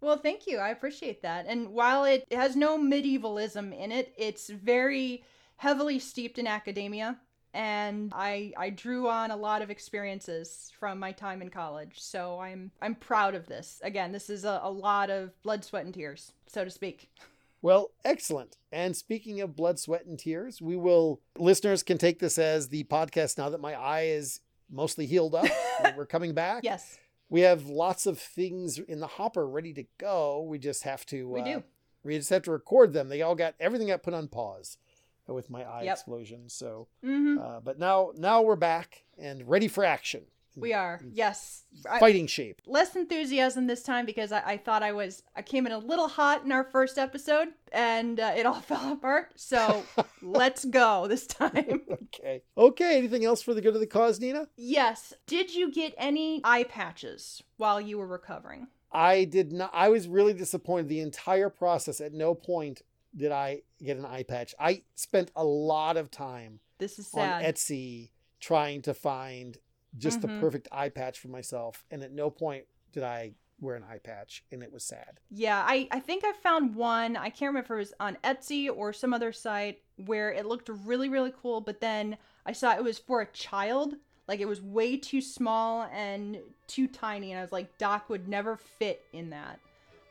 Well, 0.00 0.16
thank 0.16 0.46
you. 0.46 0.58
I 0.58 0.70
appreciate 0.70 1.22
that. 1.22 1.46
And 1.48 1.70
while 1.70 2.04
it 2.04 2.24
has 2.30 2.54
no 2.54 2.78
medievalism 2.78 3.72
in 3.72 3.90
it, 3.90 4.14
it's 4.16 4.48
very 4.48 5.24
heavily 5.56 5.98
steeped 5.98 6.38
in 6.38 6.46
academia. 6.46 7.18
And 7.54 8.12
I 8.14 8.52
I 8.56 8.70
drew 8.70 9.08
on 9.08 9.30
a 9.30 9.36
lot 9.36 9.62
of 9.62 9.70
experiences 9.70 10.70
from 10.78 10.98
my 10.98 11.12
time 11.12 11.42
in 11.42 11.48
college. 11.48 11.98
So 11.98 12.38
I'm 12.38 12.70
I'm 12.80 12.94
proud 12.94 13.34
of 13.34 13.46
this. 13.46 13.80
Again, 13.82 14.12
this 14.12 14.30
is 14.30 14.44
a, 14.44 14.60
a 14.62 14.70
lot 14.70 15.10
of 15.10 15.32
blood, 15.42 15.64
sweat, 15.64 15.84
and 15.84 15.94
tears, 15.94 16.32
so 16.46 16.64
to 16.64 16.70
speak. 16.70 17.10
Well, 17.62 17.90
excellent. 18.04 18.56
And 18.70 18.96
speaking 18.96 19.40
of 19.40 19.56
blood, 19.56 19.78
sweat, 19.78 20.06
and 20.06 20.18
tears, 20.18 20.62
we 20.62 20.76
will, 20.76 21.20
listeners 21.36 21.82
can 21.82 21.98
take 21.98 22.18
this 22.20 22.38
as 22.38 22.68
the 22.68 22.84
podcast 22.84 23.36
now 23.38 23.50
that 23.50 23.60
my 23.60 23.74
eye 23.74 24.06
is 24.06 24.40
mostly 24.70 25.06
healed 25.06 25.34
up. 25.34 25.46
We're 25.96 26.06
coming 26.06 26.34
back. 26.34 26.62
Yes, 26.62 26.98
We 27.30 27.40
have 27.40 27.66
lots 27.66 28.06
of 28.06 28.18
things 28.18 28.78
in 28.78 29.00
the 29.00 29.06
hopper 29.06 29.46
ready 29.48 29.72
to 29.74 29.84
go. 29.98 30.42
We 30.42 30.58
just 30.58 30.84
have 30.84 31.04
to, 31.06 31.28
we 31.28 31.40
uh, 31.40 31.44
do. 31.44 31.62
we 32.04 32.16
just 32.18 32.30
have 32.30 32.42
to 32.42 32.52
record 32.52 32.92
them. 32.92 33.08
They 33.08 33.22
all 33.22 33.34
got, 33.34 33.54
everything 33.58 33.88
got 33.88 34.02
put 34.02 34.14
on 34.14 34.28
pause. 34.28 34.78
with 35.26 35.50
my 35.50 35.62
eye 35.64 35.82
Yep. 35.82 35.92
explosion. 35.94 36.48
So, 36.48 36.88
hmm 37.02 37.38
uh, 37.38 37.60
but 37.60 37.78
now 37.78 38.12
now 38.16 38.40
we're 38.42 38.56
back 38.56 39.04
and 39.18 39.46
ready 39.48 39.68
for 39.68 39.84
action. 39.84 40.22
We 40.60 40.72
are. 40.72 41.00
Yes. 41.12 41.64
I- 41.88 41.98
Fighting 42.00 42.26
shape. 42.26 42.60
less 42.66 42.96
enthusiasm 42.96 43.66
this 43.66 43.82
time 43.82 44.04
because 44.06 44.32
I, 44.32 44.42
I 44.44 44.56
thought 44.56 44.82
I 44.82 44.92
was 44.92 45.22
I 45.36 45.42
came 45.42 45.66
in 45.66 45.72
a 45.72 45.78
little 45.78 46.08
hot 46.08 46.44
in 46.44 46.52
our 46.52 46.64
first 46.64 46.98
episode 46.98 47.48
and 47.72 48.18
uh, 48.18 48.32
it 48.36 48.46
all 48.46 48.60
fell 48.60 48.92
apart. 48.92 49.32
So 49.36 49.84
let's 50.22 50.64
go 50.64 51.06
this 51.08 51.26
time. 51.26 51.82
Okay. 52.20 52.42
Okay. 52.56 52.96
Anything 52.98 53.24
else 53.24 53.42
for 53.42 53.52
the 53.54 53.60
good 53.60 53.74
of 53.74 53.80
the 53.80 53.86
cause, 53.86 54.18
Nina? 54.18 54.48
yes. 54.56 55.12
Did 55.26 55.54
you 55.54 55.70
get 55.70 55.94
any 55.98 56.40
eye 56.42 56.64
patches 56.64 57.42
while 57.58 57.80
you 57.80 57.98
were 57.98 58.06
recovering? 58.06 58.68
I 58.90 59.24
did 59.24 59.52
not. 59.52 59.70
I 59.74 59.88
was 59.90 60.08
really 60.08 60.32
disappointed. 60.32 60.88
The 60.88 61.00
entire 61.00 61.50
process. 61.50 62.00
At 62.00 62.14
no 62.14 62.34
point 62.34 62.80
did 63.14 63.30
I 63.30 63.60
get 63.84 63.98
an 63.98 64.06
eye 64.06 64.22
patch. 64.22 64.54
I 64.58 64.82
spent 64.94 65.30
a 65.36 65.44
lot 65.44 65.96
of 65.98 66.10
time 66.10 66.60
This 66.78 66.98
is 66.98 67.12
on. 67.14 67.42
Etsy 67.42 68.10
trying 68.40 68.80
to 68.82 68.94
find 68.94 69.58
just 69.96 70.20
the 70.22 70.28
Mhm. 70.28 70.40
perfect 70.40 70.68
eye 70.72 70.88
patch 70.88 71.18
for 71.18 71.28
myself, 71.28 71.84
and 71.90 72.02
at 72.02 72.12
no 72.12 72.30
point 72.30 72.66
did 72.92 73.02
I 73.02 73.34
wear 73.60 73.74
an 73.74 73.82
eye 73.84 73.98
patch, 73.98 74.44
and 74.52 74.62
it 74.62 74.70
was 74.72 74.84
sad. 74.84 75.18
Yeah, 75.30 75.64
I, 75.66 75.88
I 75.90 75.98
think 76.00 76.24
I 76.24 76.32
found 76.32 76.76
one. 76.76 77.16
I 77.16 77.28
can't 77.30 77.48
remember 77.48 77.64
if 77.64 77.70
it 77.70 77.74
was 77.80 77.94
on 77.98 78.16
Etsy 78.22 78.68
or 78.74 78.92
some 78.92 79.12
other 79.12 79.32
site 79.32 79.82
where 79.96 80.30
it 80.32 80.46
looked 80.46 80.68
really, 80.68 81.08
really 81.08 81.32
cool, 81.42 81.60
but 81.60 81.80
then 81.80 82.18
I 82.46 82.52
saw 82.52 82.74
it 82.76 82.84
was 82.84 82.98
for 82.98 83.20
a 83.20 83.26
child. 83.26 83.94
Like 84.28 84.40
it 84.40 84.46
was 84.46 84.60
way 84.60 84.96
too 84.96 85.20
small 85.20 85.84
and 85.92 86.38
too 86.66 86.86
tiny, 86.86 87.32
and 87.32 87.38
I 87.38 87.42
was 87.42 87.50
like, 87.50 87.78
Doc 87.78 88.08
would 88.10 88.28
never 88.28 88.56
fit 88.56 89.04
in 89.12 89.30
that. 89.30 89.58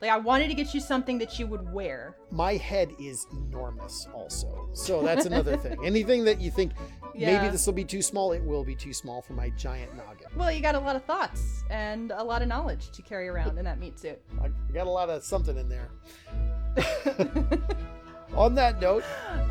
Like 0.01 0.11
I 0.11 0.17
wanted 0.17 0.47
to 0.49 0.53
get 0.53 0.73
you 0.73 0.79
something 0.79 1.17
that 1.19 1.39
you 1.39 1.47
would 1.47 1.71
wear. 1.73 2.15
My 2.31 2.53
head 2.53 2.91
is 2.99 3.25
enormous, 3.31 4.07
also, 4.13 4.69
so 4.73 5.01
that's 5.01 5.25
another 5.25 5.57
thing. 5.57 5.77
Anything 5.83 6.23
that 6.25 6.39
you 6.39 6.51
think 6.51 6.73
maybe 7.15 7.49
this 7.49 7.65
will 7.65 7.73
be 7.73 7.83
too 7.83 8.01
small, 8.03 8.31
it 8.31 8.43
will 8.43 8.63
be 8.63 8.75
too 8.75 8.93
small 8.93 9.21
for 9.21 9.33
my 9.33 9.49
giant 9.51 9.95
noggin. 9.97 10.27
Well, 10.35 10.51
you 10.51 10.61
got 10.61 10.75
a 10.75 10.79
lot 10.79 10.95
of 10.95 11.03
thoughts 11.03 11.63
and 11.71 12.11
a 12.11 12.23
lot 12.23 12.41
of 12.41 12.47
knowledge 12.47 12.91
to 12.91 13.01
carry 13.01 13.27
around 13.27 13.57
in 13.57 13.65
that 13.65 13.79
meat 13.79 13.99
suit. 13.99 14.21
I 14.41 14.49
got 14.71 14.85
a 14.87 14.91
lot 14.91 15.09
of 15.09 15.23
something 15.23 15.57
in 15.57 15.67
there. 15.67 15.89
On 18.35 18.53
that 18.55 18.79
note, 18.79 19.03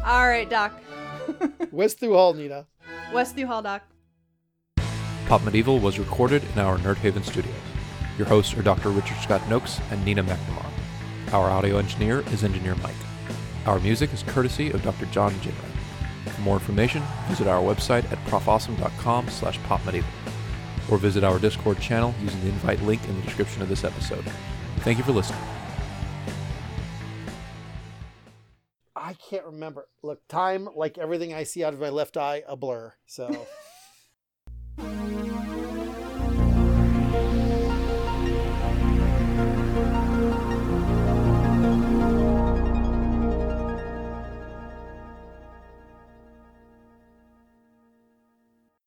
All 0.04 0.28
right, 0.28 0.48
Doc. 0.48 0.72
Wes 1.72 1.94
thu 1.94 2.12
hal, 2.12 2.34
Nina. 2.34 2.66
Wes 3.12 3.32
Thu 3.32 3.46
Hal, 3.46 3.62
Doc. 3.62 3.82
Pop 5.26 5.42
Medieval 5.42 5.78
was 5.78 5.98
recorded 5.98 6.42
in 6.54 6.60
our 6.60 6.78
Nerdhaven 6.78 7.24
studios. 7.24 7.54
Your 8.18 8.26
hosts 8.26 8.56
are 8.56 8.62
Dr. 8.62 8.88
Richard 8.90 9.18
Scott 9.18 9.42
Nokes 9.48 9.80
and 9.90 10.04
Nina 10.04 10.24
McNamara. 10.24 10.70
Our 11.32 11.50
audio 11.50 11.78
engineer 11.78 12.20
is 12.32 12.44
Engineer 12.44 12.74
Mike. 12.76 12.94
Our 13.66 13.78
music 13.80 14.12
is 14.12 14.22
courtesy 14.22 14.70
of 14.70 14.82
Dr. 14.82 15.06
John 15.06 15.32
Jinra. 15.34 16.32
For 16.32 16.40
more 16.40 16.54
information, 16.54 17.02
visit 17.28 17.46
our 17.46 17.62
website 17.62 18.10
at 18.10 18.18
profawesome.com 18.26 19.28
slash 19.28 19.58
popmedieval 19.60 20.04
or 20.90 20.98
visit 20.98 21.24
our 21.24 21.38
Discord 21.38 21.80
channel 21.80 22.14
using 22.22 22.40
the 22.40 22.48
invite 22.48 22.80
link 22.82 23.06
in 23.08 23.16
the 23.16 23.22
description 23.22 23.60
of 23.60 23.68
this 23.68 23.84
episode. 23.84 24.24
Thank 24.78 24.98
you 24.98 25.04
for 25.04 25.12
listening. 25.12 25.40
I 28.94 29.14
can't 29.14 29.46
remember. 29.46 29.88
Look, 30.02 30.26
time, 30.28 30.68
like 30.74 30.96
everything 30.96 31.34
I 31.34 31.44
see 31.44 31.64
out 31.64 31.74
of 31.74 31.80
my 31.80 31.90
left 31.90 32.16
eye, 32.16 32.42
a 32.48 32.56
blur. 32.56 32.94
So. 33.06 33.46